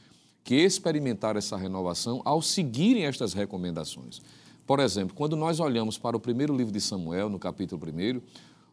[0.42, 4.20] que experimentaram essa renovação ao seguirem estas recomendações.
[4.66, 8.20] Por exemplo, quando nós olhamos para o primeiro livro de Samuel, no capítulo 1,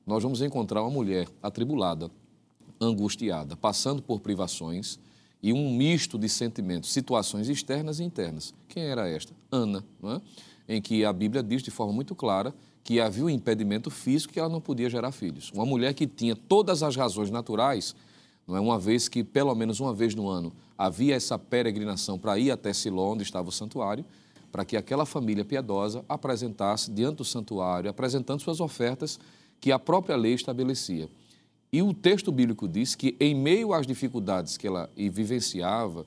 [0.08, 2.10] nós vamos encontrar uma mulher atribulada,
[2.80, 5.00] angustiada, passando por privações,
[5.42, 8.54] e um misto de sentimentos, situações externas e internas.
[8.68, 9.34] Quem era esta?
[9.52, 10.76] Ana, é?
[10.76, 12.54] em que a Bíblia diz de forma muito clara
[12.84, 15.52] que havia um impedimento físico que ela não podia gerar filhos.
[15.54, 17.96] Uma mulher que tinha todas as razões naturais,
[18.48, 22.38] não é uma vez que pelo menos uma vez no ano havia essa peregrinação para
[22.40, 24.04] ir até Siló, onde estava o santuário,
[24.52, 29.20] para que aquela família piedosa apresentasse diante do santuário, apresentando suas ofertas
[29.62, 31.10] que a própria lei estabelecia.
[31.72, 36.06] E o texto bíblico diz que, em meio às dificuldades que ela vivenciava,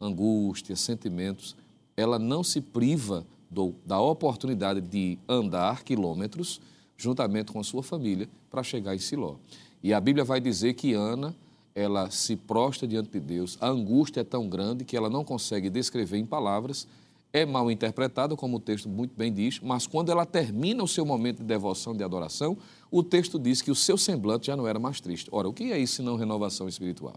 [0.00, 1.54] angústias, sentimentos,
[1.96, 6.60] ela não se priva do, da oportunidade de andar quilômetros
[6.96, 9.36] juntamente com sua família para chegar em Siló.
[9.82, 11.34] E a Bíblia vai dizer que Ana,
[11.74, 15.68] ela se prostra diante de Deus, a angústia é tão grande que ela não consegue
[15.68, 16.86] descrever em palavras,
[17.32, 21.04] é mal interpretada, como o texto muito bem diz, mas quando ela termina o seu
[21.06, 22.58] momento de devoção, de adoração,
[22.90, 25.28] o texto diz que o seu semblante já não era mais triste.
[25.32, 27.14] Ora, o que é isso senão renovação espiritual?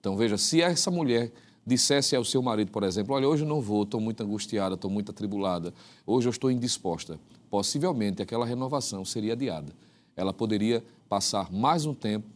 [0.00, 1.32] Então veja, se essa mulher
[1.64, 4.90] dissesse ao seu marido, por exemplo, olha, hoje eu não vou, estou muito angustiada, estou
[4.90, 5.72] muito atribulada,
[6.06, 7.20] hoje eu estou indisposta,
[7.50, 9.72] possivelmente aquela renovação seria adiada.
[10.16, 12.26] Ela poderia passar mais um tempo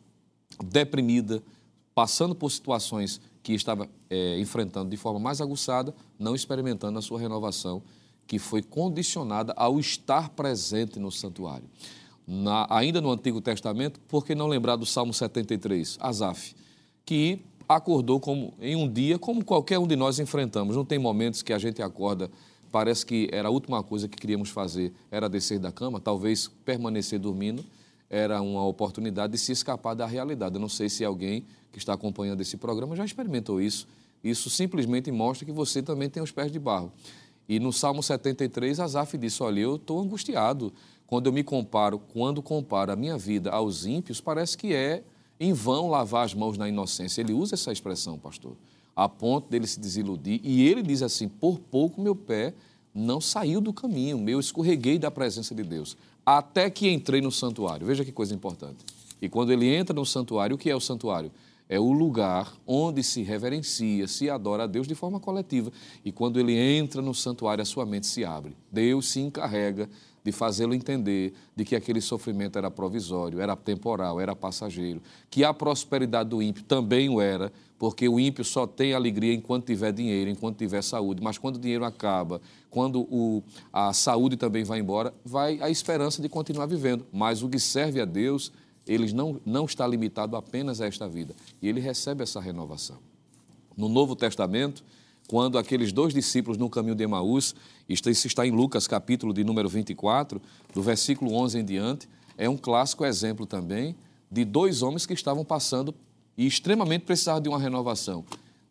[0.63, 1.43] deprimida,
[1.95, 7.19] passando por situações que estava é, enfrentando de forma mais aguçada, não experimentando a sua
[7.19, 7.83] renovação,
[8.27, 11.69] que foi condicionada ao estar presente no santuário.
[12.27, 16.55] Na, ainda no Antigo Testamento, por que não lembrar do Salmo 73, Asaf,
[17.05, 20.77] que acordou como, em um dia como qualquer um de nós enfrentamos.
[20.77, 22.31] Não tem momentos que a gente acorda,
[22.71, 27.19] parece que era a última coisa que queríamos fazer, era descer da cama, talvez permanecer
[27.19, 27.65] dormindo,
[28.13, 30.55] era uma oportunidade de se escapar da realidade.
[30.57, 33.89] Eu não sei se alguém que está acompanhando esse programa já experimentou isso.
[34.23, 36.93] Isso simplesmente mostra que você também tem os pés de barro.
[37.49, 40.75] E no Salmo 73, Asaf disse: Olha, eu estou angustiado.
[41.07, 45.03] Quando eu me comparo, quando comparo a minha vida aos ímpios, parece que é
[45.41, 47.23] em vão lavar as mãos na inocência.
[47.23, 48.57] Ele usa essa expressão, pastor,
[48.95, 50.39] a ponto dele se desiludir.
[50.45, 52.53] E ele diz assim: Por pouco meu pé
[52.95, 57.87] não saiu do caminho, eu escorreguei da presença de Deus, até que entrei no santuário.
[57.87, 58.85] Veja que coisa importante.
[59.21, 61.31] E quando ele entra no santuário, o que é o santuário?
[61.69, 65.73] É o lugar onde se reverencia, se adora a Deus de forma coletiva.
[66.05, 68.57] E quando ele entra no santuário, a sua mente se abre.
[68.71, 69.89] Deus se encarrega
[70.25, 75.53] de fazê-lo entender de que aquele sofrimento era provisório, era temporal, era passageiro, que a
[75.53, 80.31] prosperidade do ímpio também o era, porque o ímpio só tem alegria enquanto tiver dinheiro,
[80.31, 83.43] enquanto tiver saúde, mas quando o dinheiro acaba, quando o,
[83.73, 87.05] a saúde também vai embora, vai a esperança de continuar vivendo.
[87.13, 88.53] Mas o que serve a Deus,
[88.87, 92.99] ele não, não está limitado apenas a esta vida, e ele recebe essa renovação.
[93.77, 94.85] No Novo Testamento,
[95.27, 97.55] quando aqueles dois discípulos no caminho de Emaús,
[97.89, 100.41] isso está em Lucas capítulo de número 24,
[100.73, 103.95] do versículo 11 em diante, é um clássico exemplo também
[104.31, 105.95] de dois homens que estavam passando
[106.37, 108.25] e extremamente precisavam de uma renovação.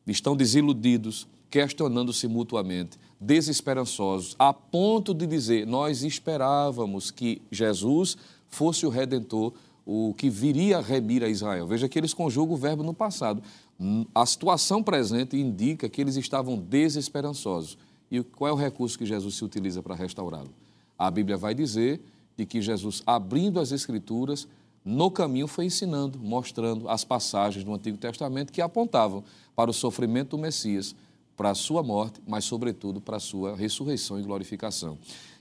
[0.08, 8.18] Estão desiludidos, questionando-se mutuamente, desesperançosos, a ponto de dizer: Nós esperávamos que Jesus
[8.50, 9.54] fosse o redentor,
[9.86, 11.68] o que viria a remir a Israel.
[11.68, 13.44] Veja que eles conjugam o verbo no passado.
[14.14, 17.78] A situação presente indica que eles estavam desesperançosos.
[18.12, 20.54] E qual é o recurso que Jesus se utiliza para restaurá-lo?
[21.00, 22.02] A Bíblia vai dizer
[22.36, 24.48] de que Jesus, abrindo as Escrituras,
[24.84, 29.24] no caminho foi ensinando, mostrando as passagens do Antigo Testamento que apontavam
[29.56, 30.96] para o sofrimento do Messias,
[31.38, 34.98] para a sua morte, mas, sobretudo, para a sua ressurreição e glorificação.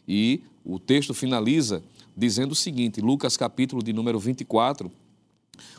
[0.06, 1.82] E o texto finaliza
[2.16, 4.90] dizendo o seguinte, Lucas capítulo de número 24,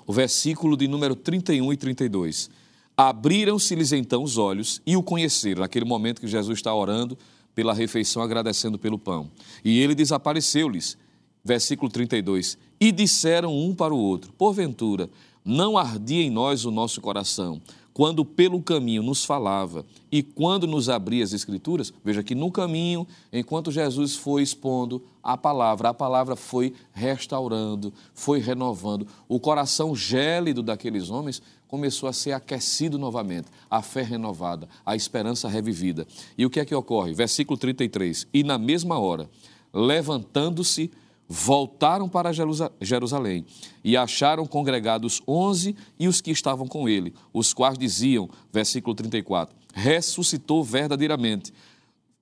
[0.05, 2.49] o versículo de número 31 e 32.
[2.95, 7.17] Abriram-se-lhes então os olhos e o conheceram, naquele momento que Jesus está orando
[7.55, 9.29] pela refeição, agradecendo pelo pão.
[9.63, 10.97] E ele desapareceu-lhes.
[11.43, 12.57] Versículo 32.
[12.79, 15.09] E disseram um para o outro: Porventura,
[15.43, 17.61] não ardia em nós o nosso coração
[17.93, 23.05] quando pelo caminho nos falava e quando nos abria as Escrituras, veja que no caminho,
[23.31, 29.07] enquanto Jesus foi expondo a palavra, a palavra foi restaurando, foi renovando.
[29.27, 31.41] O coração gélido daqueles homens
[31.71, 36.05] começou a ser aquecido novamente, a fé renovada, a esperança revivida.
[36.37, 37.13] E o que é que ocorre?
[37.13, 38.27] Versículo 33.
[38.33, 39.29] E na mesma hora,
[39.73, 40.91] levantando-se,
[41.29, 42.33] voltaram para
[42.81, 43.45] Jerusalém
[43.85, 49.55] e acharam congregados onze e os que estavam com ele, os quais diziam, versículo 34,
[49.73, 51.53] ressuscitou verdadeiramente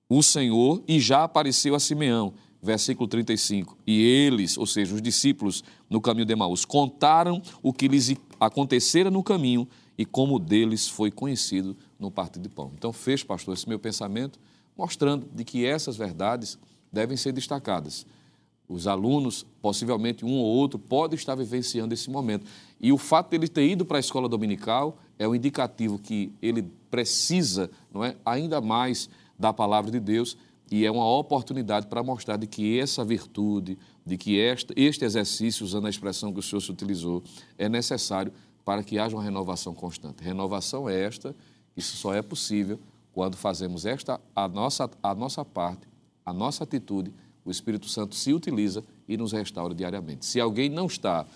[0.08, 2.32] o Senhor e já apareceu a Simeão,
[2.62, 3.76] versículo 35.
[3.86, 9.10] E eles, ou seja, os discípulos no caminho de Emaús, contaram o que lhes acontecera
[9.10, 12.72] no caminho e como deles foi conhecido no partido de pão.
[12.74, 14.38] Então, fez, pastor, esse meu pensamento,
[14.76, 16.58] mostrando de que essas verdades
[16.92, 18.06] devem ser destacadas
[18.70, 22.46] os alunos, possivelmente um ou outro, pode estar vivenciando esse momento.
[22.80, 26.32] E o fato de ele ter ido para a escola dominical é um indicativo que
[26.40, 30.38] ele precisa, não é, ainda mais da palavra de Deus
[30.70, 35.86] e é uma oportunidade para mostrar de que essa virtude, de que este, exercício, usando
[35.86, 37.22] a expressão que o senhor se utilizou,
[37.58, 38.32] é necessário
[38.64, 40.22] para que haja uma renovação constante.
[40.22, 41.34] Renovação é esta,
[41.76, 42.78] isso só é possível
[43.12, 45.88] quando fazemos esta a nossa, a nossa parte,
[46.24, 47.12] a nossa atitude
[47.44, 50.26] o Espírito Santo se utiliza e nos restaura diariamente.
[50.26, 51.26] Se alguém não está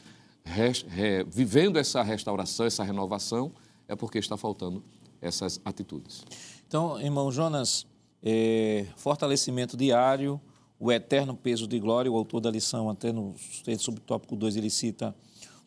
[0.45, 3.53] re, vivendo essa restauração, essa renovação,
[3.89, 4.83] é porque está faltando
[5.21, 6.25] essas atitudes.
[6.67, 7.87] Então, irmão Jonas,
[8.27, 10.41] é, fortalecimento diário,
[10.81, 13.35] o eterno peso de glória, o autor da lição, até no
[13.79, 15.15] subtópico 2, ele cita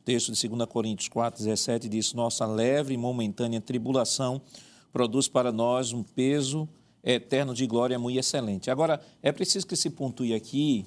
[0.02, 4.42] o texto de 2 Coríntios 4, 17, diz: Nossa leve e momentânea tribulação
[4.92, 6.68] produz para nós um peso
[7.04, 8.72] eterno de glória muito excelente.
[8.72, 10.86] Agora, é preciso que se pontue aqui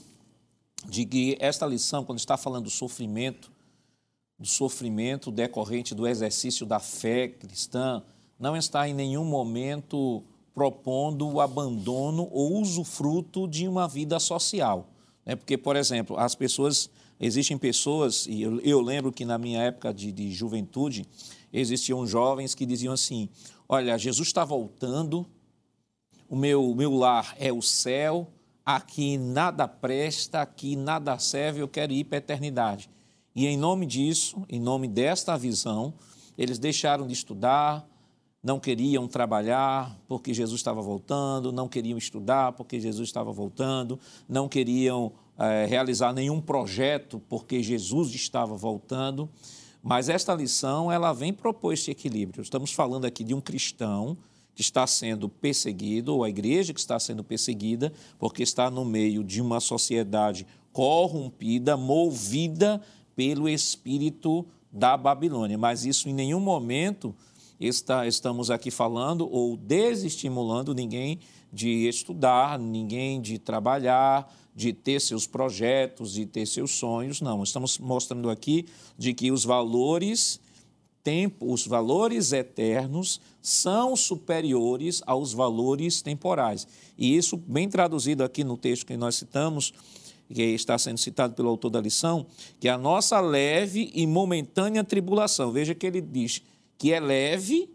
[0.88, 3.52] de que esta lição, quando está falando do sofrimento,
[4.38, 8.02] do sofrimento decorrente do exercício da fé cristã,
[8.38, 14.88] não está em nenhum momento propondo o abandono ou usufruto de uma vida social.
[15.24, 15.36] Né?
[15.36, 19.92] Porque, por exemplo, as pessoas, existem pessoas, e eu, eu lembro que na minha época
[19.92, 21.06] de, de juventude,
[21.52, 23.28] existiam jovens que diziam assim:
[23.68, 25.26] Olha, Jesus está voltando,
[26.28, 28.28] o meu, meu lar é o céu,
[28.64, 32.90] aqui nada presta, aqui nada serve, eu quero ir para a eternidade.
[33.34, 35.94] E em nome disso, em nome desta visão,
[36.36, 37.86] eles deixaram de estudar,
[38.42, 43.98] não queriam trabalhar porque Jesus estava voltando, não queriam estudar porque Jesus estava voltando,
[44.28, 49.28] não queriam é, realizar nenhum projeto porque Jesus estava voltando.
[49.82, 52.42] Mas esta lição, ela vem propor esse equilíbrio.
[52.42, 54.16] Estamos falando aqui de um cristão
[54.54, 59.24] que está sendo perseguido, ou a igreja que está sendo perseguida, porque está no meio
[59.24, 62.80] de uma sociedade corrompida, movida
[63.16, 65.56] pelo espírito da Babilônia.
[65.56, 67.14] Mas isso em nenhum momento
[67.60, 71.20] está, estamos aqui falando ou desestimulando ninguém
[71.52, 77.20] de estudar, ninguém de trabalhar, de ter seus projetos, de ter seus sonhos.
[77.20, 78.66] Não, estamos mostrando aqui
[78.96, 80.40] de que os valores
[81.02, 86.66] tempo, os valores eternos são superiores aos valores temporais.
[86.96, 89.72] E isso, bem traduzido aqui no texto que nós citamos,
[90.32, 92.26] que está sendo citado pelo autor da lição,
[92.60, 95.50] que é a nossa leve e momentânea tribulação.
[95.50, 96.42] Veja que ele diz
[96.80, 97.70] que é leve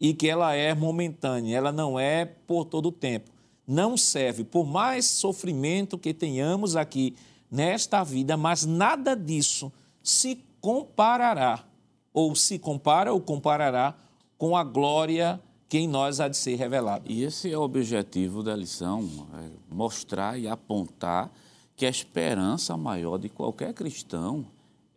[0.00, 3.30] e que ela é momentânea, ela não é por todo o tempo.
[3.64, 7.14] Não serve, por mais sofrimento que tenhamos aqui
[7.48, 9.72] nesta vida, mas nada disso
[10.02, 11.64] se comparará,
[12.12, 13.94] ou se compara ou comparará
[14.36, 17.04] com a glória que em nós há de ser revelada.
[17.06, 21.30] E esse é o objetivo da lição, é mostrar e apontar
[21.76, 24.44] que a esperança maior de qualquer cristão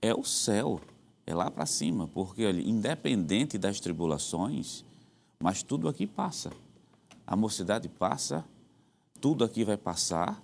[0.01, 0.81] é o céu,
[1.31, 4.83] é lá para cima, porque independente das tribulações,
[5.39, 6.51] mas tudo aqui passa.
[7.25, 8.45] A mocidade passa,
[9.19, 10.41] tudo aqui vai passar,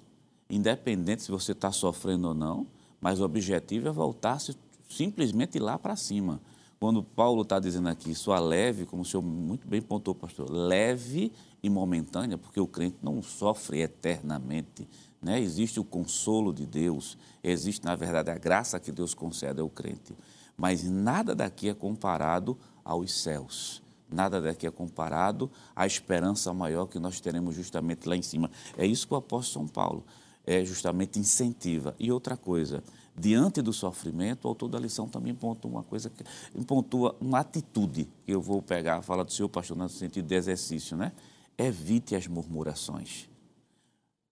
[0.50, 2.68] independente se você está sofrendo ou não,
[3.02, 4.56] mas o objetivo é voltar -se
[4.90, 6.42] simplesmente lá para cima.
[6.80, 11.32] Quando Paulo está dizendo aqui, sua leve, como o senhor muito bem pontou, pastor, leve
[11.62, 14.88] e momentânea, porque o crente não sofre eternamente.
[15.22, 15.42] Né?
[15.42, 20.14] Existe o consolo de Deus, existe, na verdade, a graça que Deus concede ao crente.
[20.58, 23.82] Mas nada daqui é comparado aos céus.
[24.10, 28.50] Nada daqui é comparado à esperança maior que nós teremos justamente lá em cima.
[28.78, 30.04] É isso que o apóstolo São Paulo
[30.46, 31.94] é, justamente incentiva.
[32.00, 32.82] E outra coisa,
[33.16, 36.24] diante do sofrimento, o autor da lição também pontua uma coisa, que,
[36.64, 40.96] pontua uma atitude, que eu vou pegar, fala do senhor pastor no sentido de exercício,
[40.96, 41.12] né?
[41.58, 43.30] Evite as murmurações.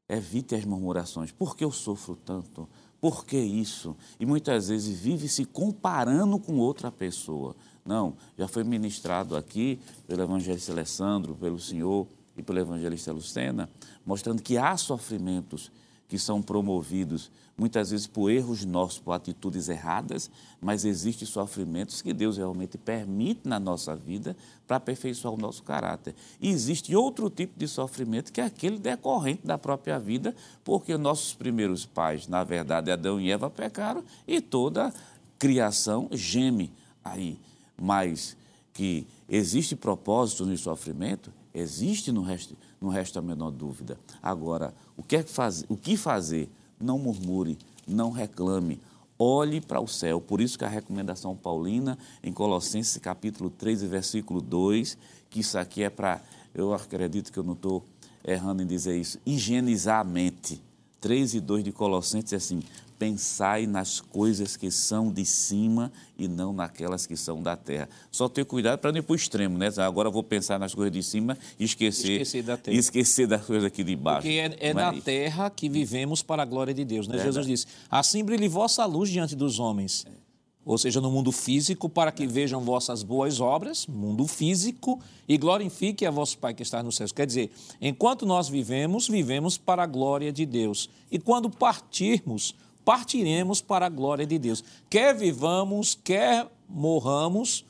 [0.07, 1.31] Evite as murmurações.
[1.31, 2.69] Por que eu sofro tanto?
[2.99, 3.95] Por que isso?
[4.19, 7.55] E muitas vezes vive se comparando com outra pessoa.
[7.85, 13.69] Não, já foi ministrado aqui pelo evangelista Alessandro, pelo senhor e pelo evangelista Lucena,
[14.05, 15.71] mostrando que há sofrimentos
[16.07, 20.29] que são promovidos muitas vezes por erros nossos, por atitudes erradas,
[20.59, 24.35] mas existem sofrimentos que Deus realmente permite na nossa vida
[24.67, 26.13] para aperfeiçoar o nosso caráter.
[26.41, 31.33] E existe outro tipo de sofrimento que é aquele decorrente da própria vida, porque nossos
[31.33, 34.93] primeiros pais, na verdade, Adão e Eva pecaram e toda
[35.39, 36.71] criação geme
[37.03, 37.39] aí.
[37.81, 38.35] Mas
[38.73, 43.97] que existe propósito no sofrimento, existe no resto, não resta a menor dúvida.
[44.21, 46.49] Agora, o que, é fazer, o que fazer?
[46.79, 47.57] Não murmure,
[47.87, 48.81] não reclame,
[49.17, 50.19] olhe para o céu.
[50.19, 54.97] Por isso que a recomendação paulina, em Colossenses capítulo 3, versículo 2,
[55.29, 56.21] que isso aqui é para,
[56.53, 57.83] eu acredito que eu não estou
[58.23, 60.61] errando em dizer isso, higienizar a mente.
[60.99, 62.63] 3 e 2 de Colossenses é assim,
[62.97, 67.89] pensai nas coisas que são de cima e não naquelas que são da terra.
[68.11, 69.69] Só ter cuidado para não ir para o extremo, né?
[69.77, 72.77] Agora vou pensar nas coisas de cima e esquecer, esquecer, da terra.
[72.77, 74.21] esquecer das coisas aqui de baixo.
[74.21, 77.17] Porque é, é da é terra que vivemos para a glória de Deus, né?
[77.17, 80.05] Jesus disse, assim brilhe vossa luz diante dos homens.
[80.07, 80.25] É.
[80.65, 84.99] Ou seja, no mundo físico, para que vejam vossas boas obras, mundo físico,
[85.29, 87.11] e glorifique a vosso Pai que está nos céus.
[87.11, 90.89] Quer dizer, enquanto nós vivemos, vivemos para a glória de Deus.
[91.11, 92.55] E quando partirmos,
[92.85, 94.63] partiremos para a glória de Deus.
[94.89, 97.65] Quer vivamos, quer morramos,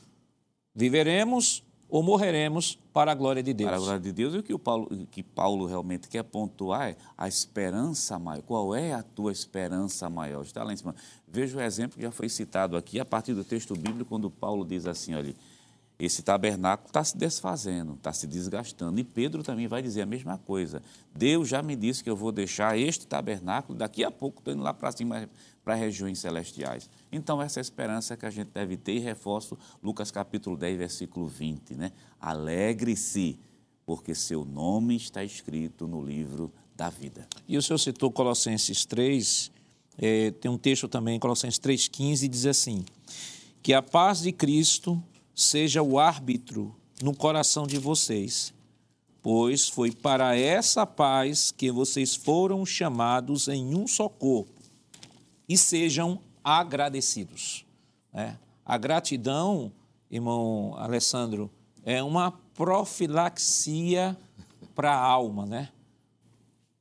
[0.74, 3.68] viveremos ou morreremos para a glória de Deus.
[3.68, 4.34] Para a glória de Deus.
[4.34, 8.42] E o que, o Paulo, que Paulo realmente quer pontuar é a esperança maior.
[8.42, 10.42] Qual é a tua esperança maior?
[10.42, 10.94] Está lá em cima.
[11.26, 14.64] Veja o exemplo que já foi citado aqui, a partir do texto bíblico, quando Paulo
[14.64, 15.34] diz assim, olha,
[15.98, 19.00] esse tabernáculo está se desfazendo, está se desgastando.
[19.00, 20.82] E Pedro também vai dizer a mesma coisa.
[21.14, 24.62] Deus já me disse que eu vou deixar este tabernáculo, daqui a pouco estou indo
[24.62, 25.28] lá para cima,
[25.64, 26.90] para regiões celestiais.
[27.10, 31.26] Então, essa é esperança que a gente deve ter, e reforço Lucas capítulo 10, versículo
[31.28, 31.74] 20.
[31.74, 31.92] Né?
[32.20, 33.38] Alegre-se,
[33.86, 37.26] porque seu nome está escrito no livro da vida.
[37.48, 39.50] E o senhor citou Colossenses 3,
[39.96, 42.84] é, tem um texto também, Colossenses 3,15, diz assim:
[43.62, 45.02] Que a paz de Cristo
[45.36, 48.54] seja o árbitro no coração de vocês,
[49.22, 54.62] pois foi para essa paz que vocês foram chamados em um só corpo,
[55.46, 57.66] e sejam agradecidos.
[58.12, 58.38] Né?
[58.64, 59.70] A gratidão,
[60.10, 61.50] irmão Alessandro,
[61.84, 64.16] é uma profilaxia
[64.74, 65.68] para a alma, né?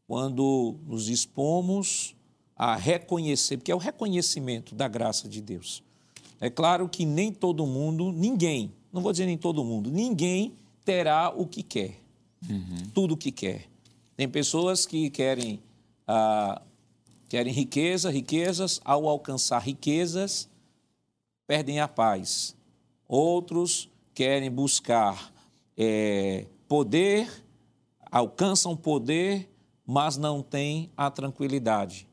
[0.07, 2.15] Quando nos dispomos
[2.55, 5.83] a reconhecer, porque é o reconhecimento da graça de Deus.
[6.39, 10.53] É claro que nem todo mundo, ninguém, não vou dizer nem todo mundo, ninguém
[10.83, 11.99] terá o que quer,
[12.49, 12.89] uhum.
[12.93, 13.69] tudo o que quer.
[14.15, 15.61] Tem pessoas que querem,
[16.07, 16.61] ah,
[17.27, 20.49] querem riqueza, riquezas, ao alcançar riquezas,
[21.47, 22.55] perdem a paz.
[23.07, 25.33] Outros querem buscar
[25.77, 27.29] é, poder,
[28.11, 29.49] alcançam poder,
[29.85, 32.07] mas não têm a tranquilidade.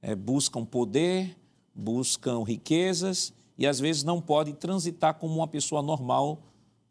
[0.00, 1.36] É, buscam poder,
[1.74, 6.40] buscam riquezas e às vezes não podem transitar como uma pessoa normal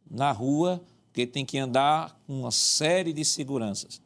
[0.07, 3.99] na rua, porque tem que andar com uma série de seguranças.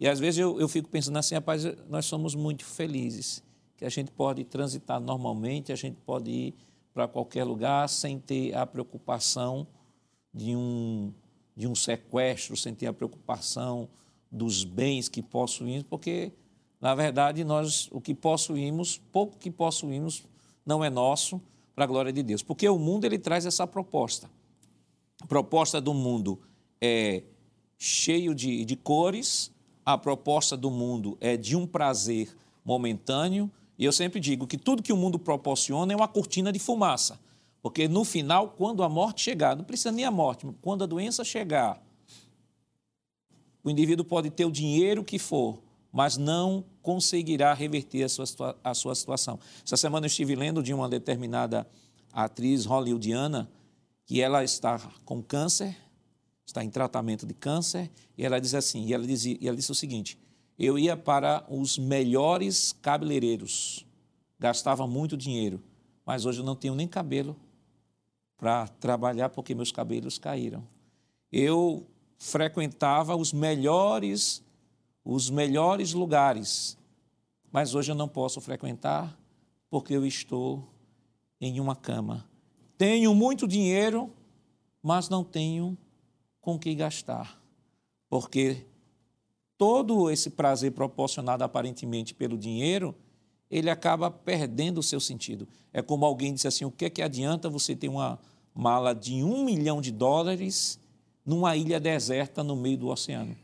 [0.00, 3.40] E às vezes eu, eu fico pensando assim, rapaz, nós somos muito felizes,
[3.76, 6.54] que a gente pode transitar normalmente, a gente pode ir
[6.92, 9.64] para qualquer lugar sem ter a preocupação
[10.34, 11.12] de um,
[11.56, 13.88] de um sequestro, sem ter a preocupação
[14.28, 16.32] dos bens que possuímos, porque,
[16.80, 20.24] na verdade, nós o que possuímos, pouco que possuímos,
[20.66, 21.40] não é nosso,
[21.78, 22.42] para a glória de Deus.
[22.42, 24.28] Porque o mundo ele traz essa proposta.
[25.22, 26.40] A proposta do mundo
[26.80, 27.22] é
[27.78, 29.52] cheio de, de cores,
[29.86, 33.48] a proposta do mundo é de um prazer momentâneo,
[33.78, 37.20] e eu sempre digo que tudo que o mundo proporciona é uma cortina de fumaça.
[37.62, 41.22] Porque no final, quando a morte chegar, não precisa nem a morte, quando a doença
[41.22, 41.80] chegar,
[43.62, 45.60] o indivíduo pode ter o dinheiro que for,
[45.92, 49.38] mas não conseguirá reverter a sua, a sua situação.
[49.64, 51.66] Essa semana eu estive lendo de uma determinada
[52.12, 53.50] atriz hollywoodiana
[54.04, 55.76] que ela está com câncer,
[56.46, 59.70] está em tratamento de câncer, e ela diz assim, e ela, dizia, e ela disse
[59.70, 60.18] o seguinte,
[60.58, 63.86] eu ia para os melhores cabeleireiros,
[64.38, 65.62] gastava muito dinheiro,
[66.04, 67.36] mas hoje eu não tenho nem cabelo
[68.38, 70.66] para trabalhar porque meus cabelos caíram.
[71.30, 71.86] Eu
[72.18, 74.42] frequentava os melhores
[75.04, 76.76] os melhores lugares,
[77.50, 79.18] mas hoje eu não posso frequentar
[79.70, 80.68] porque eu estou
[81.40, 82.28] em uma cama.
[82.76, 84.12] Tenho muito dinheiro,
[84.82, 85.76] mas não tenho
[86.40, 87.40] com que gastar,
[88.08, 88.64] porque
[89.58, 92.94] todo esse prazer proporcionado aparentemente pelo dinheiro,
[93.50, 95.48] ele acaba perdendo o seu sentido.
[95.72, 98.18] É como alguém disse assim: o que é que adianta você ter uma
[98.54, 100.78] mala de um milhão de dólares
[101.26, 103.36] numa ilha deserta no meio do oceano?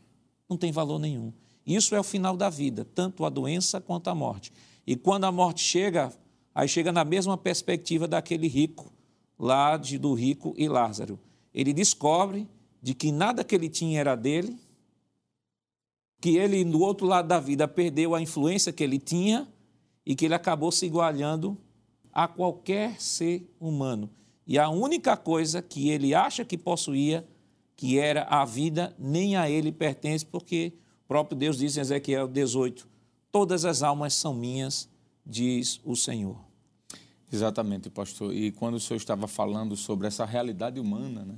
[0.49, 1.33] Não tem valor nenhum.
[1.65, 4.51] Isso é o final da vida, tanto a doença quanto a morte.
[4.85, 6.13] E quando a morte chega,
[6.53, 8.93] aí chega na mesma perspectiva daquele rico,
[9.37, 11.19] lá de, do rico e Lázaro.
[11.53, 12.47] Ele descobre
[12.81, 14.55] de que nada que ele tinha era dele,
[16.21, 19.47] que ele, no outro lado da vida, perdeu a influência que ele tinha
[20.05, 21.57] e que ele acabou se igualando
[22.13, 24.09] a qualquer ser humano.
[24.47, 27.27] E a única coisa que ele acha que possuía,
[27.75, 30.73] que era a vida, nem a ele pertence, porque
[31.07, 32.87] próprio Deus diz em Ezequiel 18:
[33.31, 34.89] Todas as almas são minhas,
[35.25, 36.37] diz o Senhor.
[37.31, 38.33] Exatamente, pastor.
[38.33, 41.35] E quando o senhor estava falando sobre essa realidade humana, né,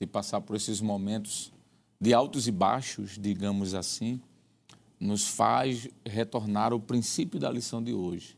[0.00, 1.52] de passar por esses momentos
[2.00, 4.20] de altos e baixos, digamos assim,
[4.98, 8.36] nos faz retornar ao princípio da lição de hoje,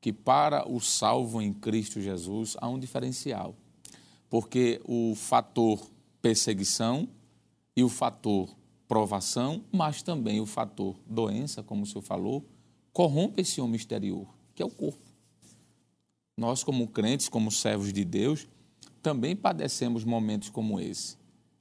[0.00, 3.54] que para o salvo em Cristo Jesus há um diferencial,
[4.30, 5.90] porque o fator
[6.22, 7.08] perseguição
[7.76, 8.48] e o fator
[8.88, 12.44] provação, mas também o fator doença, como o senhor falou,
[12.92, 15.06] corrompe esse homem exterior, que é o corpo.
[16.36, 18.48] Nós, como crentes, como servos de Deus,
[19.02, 21.16] também padecemos momentos como esse,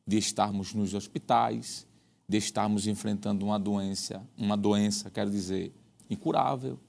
[0.06, 1.86] de estarmos nos hospitais,
[2.28, 5.74] de estarmos enfrentando uma doença, uma doença, quero dizer,
[6.10, 6.80] incurável,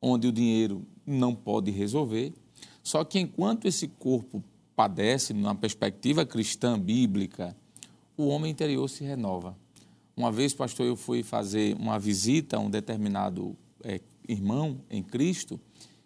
[0.00, 2.32] onde o dinheiro não pode resolver.
[2.82, 4.42] Só que enquanto esse corpo
[4.74, 7.56] padece, na perspectiva cristã bíblica,
[8.16, 9.56] o homem interior se renova.
[10.16, 15.60] Uma vez, pastor, eu fui fazer uma visita a um determinado é, irmão em Cristo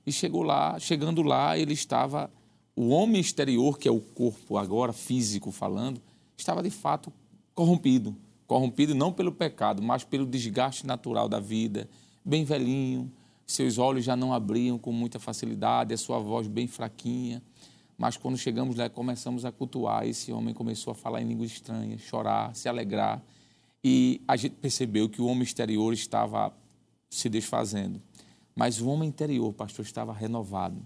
[0.07, 2.31] e chegou lá, chegando lá, ele estava
[2.75, 6.01] o homem exterior, que é o corpo agora físico falando,
[6.37, 7.13] estava de fato
[7.55, 8.15] corrompido,
[8.47, 11.89] corrompido não pelo pecado, mas pelo desgaste natural da vida,
[12.25, 13.11] bem velhinho,
[13.47, 17.41] seus olhos já não abriam com muita facilidade, a sua voz bem fraquinha.
[17.97, 21.97] Mas quando chegamos lá, começamos a cultuar, esse homem começou a falar em língua estranha,
[21.97, 23.23] chorar, se alegrar.
[23.89, 26.53] E a gente percebeu que o homem exterior estava
[27.09, 28.03] se desfazendo,
[28.53, 30.85] mas o homem interior, pastor, estava renovado.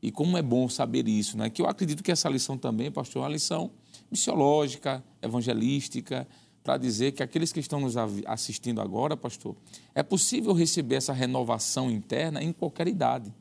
[0.00, 1.50] E como é bom saber isso, né?
[1.50, 3.72] Que eu acredito que essa lição também, pastor, é uma lição
[4.08, 6.28] missiológica, evangelística,
[6.62, 9.56] para dizer que aqueles que estão nos assistindo agora, pastor,
[9.92, 13.34] é possível receber essa renovação interna em qualquer idade.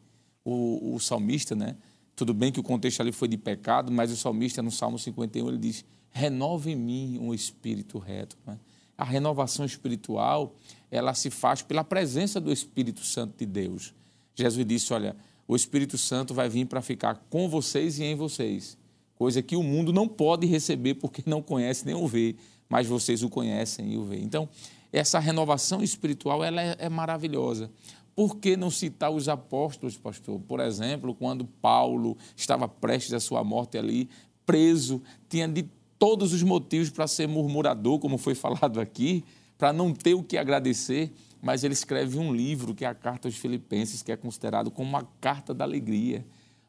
[0.44, 1.78] O, o salmista, né?
[2.16, 5.50] Tudo bem que o contexto ali foi de pecado, mas o salmista no Salmo 51
[5.50, 8.36] ele diz: renova em mim um espírito reto.
[8.44, 8.58] Né?
[8.98, 10.56] A renovação espiritual,
[10.90, 13.94] ela se faz pela presença do Espírito Santo de Deus.
[14.36, 15.16] Jesus disse, olha,
[15.48, 18.78] o Espírito Santo vai vir para ficar com vocês e em vocês,
[19.16, 22.36] coisa que o mundo não pode receber porque não conhece nem o vê,
[22.68, 24.24] mas vocês o conhecem e o veem.
[24.24, 24.50] Então,
[24.92, 27.70] essa renovação espiritual ela é, é maravilhosa.
[28.16, 30.40] Por que não citar os apóstolos, pastor?
[30.40, 34.10] Por exemplo, quando Paulo estava prestes à sua morte ali,
[34.46, 35.64] preso, tinha de
[36.00, 39.24] todos os motivos para ser murmurador, como foi falado aqui,
[39.58, 41.12] para não ter o que agradecer,
[41.42, 44.90] mas ele escreve um livro que é a Carta aos Filipenses, que é considerado como
[44.90, 46.26] uma carta da alegria.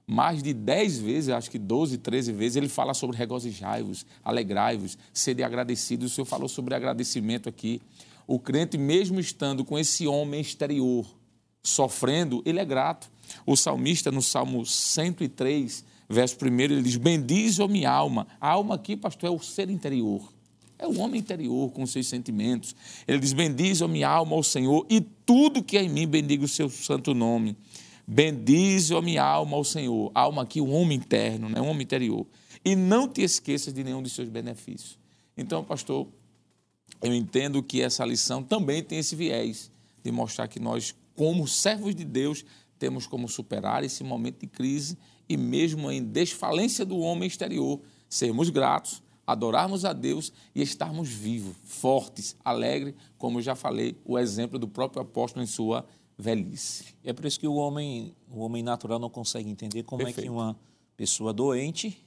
[0.07, 5.43] Mais de dez vezes, acho que 12, 13 vezes, ele fala sobre regozijai-vos, alegrai-vos, sede
[5.43, 6.13] agradecidos.
[6.13, 7.83] O Senhor falou sobre agradecimento aqui.
[8.27, 11.07] O crente, mesmo estando com esse homem exterior,
[11.63, 13.11] sofrendo, ele é grato.
[13.45, 18.27] O salmista, no Salmo 103, verso 1, ele diz: Bendize, ó minha alma.
[18.41, 20.33] A alma aqui, pastor, é o ser interior.
[20.79, 22.75] É o homem interior com os seus sentimentos.
[23.07, 26.45] Ele diz: Bendize, ó minha alma, ao Senhor, e tudo que é em mim bendiga
[26.45, 27.57] o seu santo nome.
[28.07, 30.11] Bendize, ó minha alma, ao Senhor.
[30.15, 31.61] Alma aqui, um homem interno, né?
[31.61, 32.27] um homem interior.
[32.65, 34.99] E não te esqueças de nenhum de seus benefícios.
[35.37, 36.09] Então, pastor,
[37.03, 39.71] eu entendo que essa lição também tem esse viés
[40.03, 42.45] de mostrar que nós, como servos de Deus,
[42.79, 44.97] temos como superar esse momento de crise
[45.29, 51.55] e mesmo em desfalência do homem exterior, sermos gratos, adorarmos a Deus e estarmos vivos,
[51.65, 55.85] fortes, alegres, como já falei, o exemplo do próprio apóstolo em sua
[56.17, 56.97] velhice.
[57.05, 60.21] É por isso que o homem, o homem natural não consegue entender como Perfeito.
[60.21, 60.59] é que uma
[60.97, 62.05] pessoa doente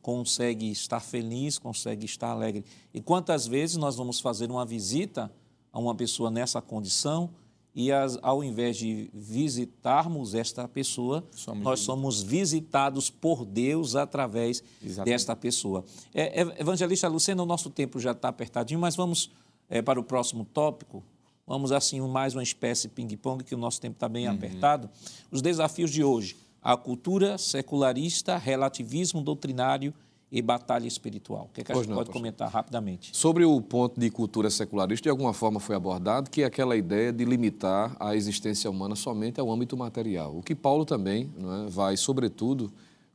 [0.00, 2.64] consegue estar feliz, consegue estar alegre.
[2.94, 5.32] E quantas vezes nós vamos fazer uma visita
[5.72, 7.30] a uma pessoa nessa condição
[7.76, 14.64] e as, ao invés de visitarmos esta pessoa, somos nós somos visitados por Deus através
[14.82, 15.12] Exatamente.
[15.12, 15.84] desta pessoa.
[16.14, 19.30] É, é, evangelista Luciano, o nosso tempo já está apertadinho, mas vamos
[19.68, 21.04] é, para o próximo tópico.
[21.46, 24.34] Vamos assim, mais uma espécie ping-pong, que o nosso tempo está bem uhum.
[24.34, 24.88] apertado.
[25.30, 29.92] Os desafios de hoje: a cultura secularista, relativismo doutrinário
[30.30, 31.48] e batalha espiritual.
[31.50, 33.16] O que, é que a gente não, pode comentar rapidamente?
[33.16, 37.12] Sobre o ponto de cultura secularista, de alguma forma foi abordado que é aquela ideia
[37.12, 40.36] de limitar a existência humana somente ao âmbito material.
[40.36, 42.72] O que Paulo também é, vai, sobretudo,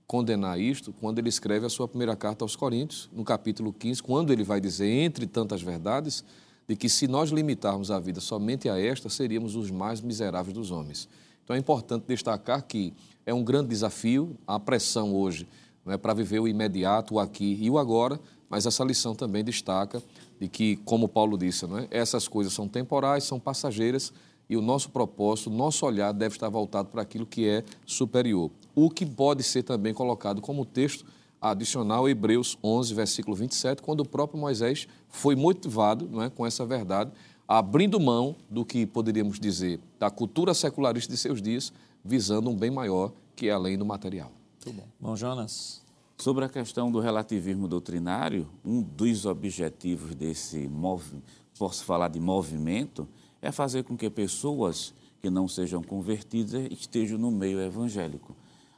[0.07, 4.31] condenar isto quando ele escreve a sua primeira carta aos Coríntios, no capítulo 15, quando
[4.31, 6.23] ele vai dizer, entre tantas verdades,
[6.67, 10.71] de que se nós limitarmos a vida somente a esta, seríamos os mais miseráveis dos
[10.71, 11.09] homens.
[11.43, 12.93] Então é importante destacar que
[13.25, 15.47] é um grande desafio, a pressão hoje
[15.87, 20.03] é para viver o imediato, o aqui e o agora, mas essa lição também destaca
[20.39, 21.87] de que, como Paulo disse, não é?
[21.89, 24.11] essas coisas são temporais, são passageiras
[24.49, 28.51] e o nosso propósito, o nosso olhar deve estar voltado para aquilo que é superior.
[28.75, 31.05] O que pode ser também colocado como texto
[31.39, 36.65] adicional Hebreus 11, versículo 27, quando o próprio Moisés foi motivado não é, com essa
[36.65, 37.11] verdade,
[37.47, 42.69] abrindo mão do que poderíamos dizer da cultura secularista de seus dias, visando um bem
[42.69, 44.40] maior que é além do material.
[44.65, 44.87] Muito bom.
[44.99, 45.81] Bom, Jonas.
[46.17, 50.69] Sobre a questão do relativismo doutrinário, um dos objetivos desse
[51.57, 53.07] posso falar de movimento,
[53.41, 58.35] é fazer com que pessoas que não sejam convertidas estejam no meio evangélico.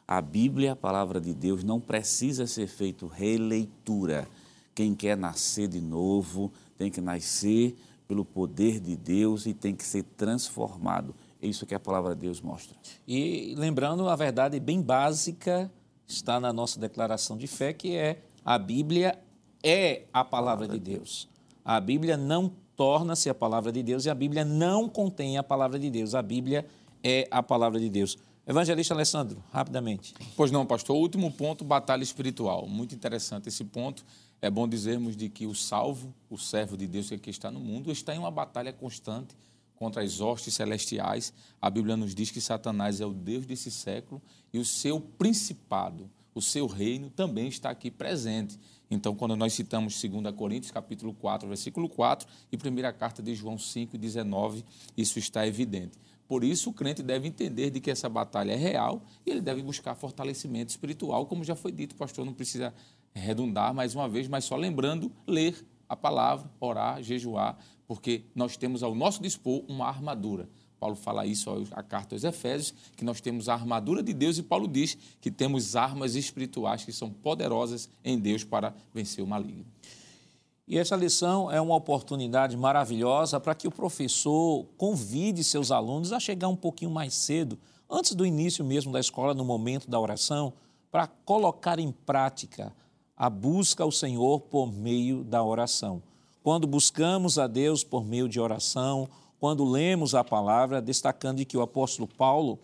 [0.08, 4.28] A Bíblia, a palavra de Deus, não precisa ser feito releitura.
[4.76, 7.76] Quem quer nascer de novo tem que nascer
[8.08, 11.16] pelo poder de Deus e tem que ser transformado.
[11.44, 12.74] É isso que a palavra de Deus mostra.
[13.06, 15.70] E lembrando a verdade bem básica,
[16.08, 19.20] está na nossa declaração de fé, que é a Bíblia
[19.62, 21.28] é a palavra de Deus.
[21.66, 25.78] A Bíblia não torna-se a palavra de Deus e a Bíblia não contém a palavra
[25.78, 26.16] de Deus.
[26.16, 26.66] A Bíblia
[27.04, 28.18] é a palavra de Deus.
[28.48, 30.14] Evangelista Alessandro, rapidamente.
[30.38, 30.96] Pois não, pastor.
[30.96, 32.66] Último ponto, batalha espiritual.
[32.68, 34.06] Muito interessante esse ponto.
[34.42, 37.60] É bom dizermos de que o salvo, o servo de Deus que aqui está no
[37.60, 39.36] mundo, está em uma batalha constante
[39.84, 41.34] contra as hostes celestiais.
[41.62, 44.22] A Bíblia nos diz que Satanás é o Deus desse século
[44.54, 48.58] e o seu principado, o seu reino também está aqui presente.
[48.90, 53.58] Então, quando nós citamos 2 Coríntios, capítulo 4, versículo 4, e primeira carta de João
[53.58, 54.64] 5, 19,
[54.96, 56.00] isso está evidente.
[56.30, 59.62] Por isso, o crente deve entender de que essa batalha é real e ele deve
[59.62, 62.74] buscar fortalecimento espiritual, como já foi dito, pastor, não precisa
[63.14, 67.58] redundar mais uma vez, mas só lembrando, ler a palavra, orar, jejuar,
[67.94, 70.50] porque nós temos ao nosso dispor uma armadura.
[70.80, 74.42] Paulo fala isso a carta aos Efésios, que nós temos a armadura de Deus, e
[74.42, 79.64] Paulo diz que temos armas espirituais que são poderosas em Deus para vencer o maligno.
[80.68, 86.20] E essa lição é uma oportunidade maravilhosa para que o professor convide seus alunos a
[86.20, 90.52] chegar um pouquinho mais cedo, antes do início mesmo da escola, no momento da oração,
[90.90, 92.74] para colocar em prática
[93.16, 96.02] a busca ao Senhor por meio da oração.
[96.44, 99.08] Quando buscamos a Deus por meio de oração,
[99.40, 102.60] quando lemos a palavra, destacando que o apóstolo Paulo,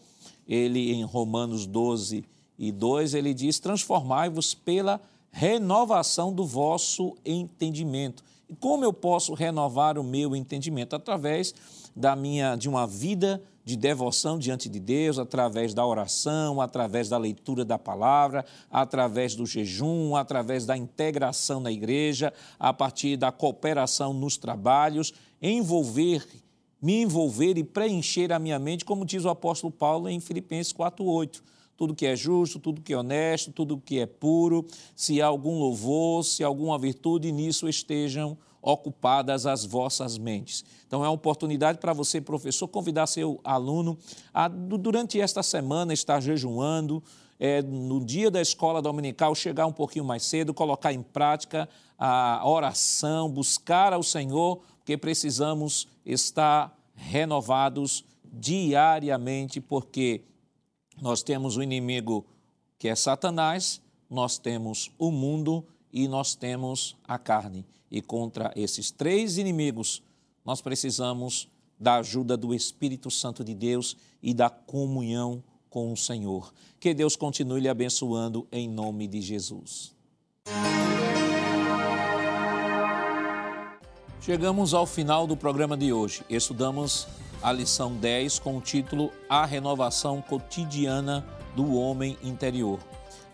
[0.46, 2.26] ele em Romanos 12
[2.58, 5.00] e 2, ele diz: transformai-vos pela
[5.32, 8.22] renovação do vosso entendimento.
[8.50, 10.96] E como eu posso renovar o meu entendimento?
[10.96, 11.56] Através
[11.96, 17.18] da minha de uma vida de devoção diante de Deus através da oração, através da
[17.18, 24.14] leitura da palavra, através do jejum, através da integração na igreja, a partir da cooperação
[24.14, 26.26] nos trabalhos, envolver
[26.82, 31.42] me envolver e preencher a minha mente, como diz o apóstolo Paulo em Filipenses 4:8
[31.80, 35.58] tudo que é justo, tudo que é honesto, tudo que é puro, se há algum
[35.58, 40.64] louvor, se há alguma virtude, nisso estejam ocupadas as vossas mentes.
[40.86, 43.98] Então, é uma oportunidade para você, professor, convidar seu aluno
[44.34, 47.04] a, durante esta semana, estar jejuando,
[47.40, 52.42] é, no dia da escola dominical, chegar um pouquinho mais cedo, colocar em prática a
[52.46, 60.24] oração, buscar ao Senhor, porque precisamos estar renovados diariamente, porque
[61.02, 62.26] nós temos o inimigo
[62.78, 67.66] que é Satanás, nós temos o mundo e nós temos a carne.
[67.92, 70.04] E contra esses três inimigos,
[70.46, 71.48] nós precisamos
[71.80, 76.54] da ajuda do Espírito Santo de Deus e da comunhão com o Senhor.
[76.80, 79.96] Que Deus continue lhe abençoando em nome de Jesus.
[84.22, 86.24] Chegamos ao final do programa de hoje.
[86.30, 87.08] Estudamos
[87.42, 91.26] a lição 10 com o título A Renovação Cotidiana
[91.56, 92.80] do Homem Interior.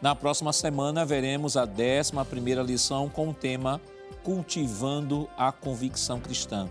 [0.02, 3.82] Na próxima semana veremos a 11 lição com o tema
[4.26, 6.68] Cultivando a Convicção Cristã.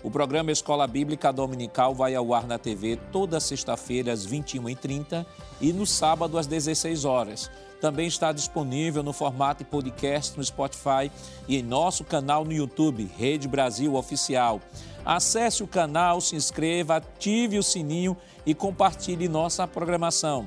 [0.00, 5.26] O programa Escola Bíblica Dominical vai ao ar na TV toda sexta-feira às 21h30
[5.60, 7.50] e no sábado às 16 horas.
[7.80, 11.10] Também está disponível no formato podcast no Spotify
[11.48, 14.60] e em nosso canal no YouTube, Rede Brasil Oficial.
[15.04, 18.16] Acesse o canal, se inscreva, ative o sininho
[18.46, 20.46] e compartilhe nossa programação.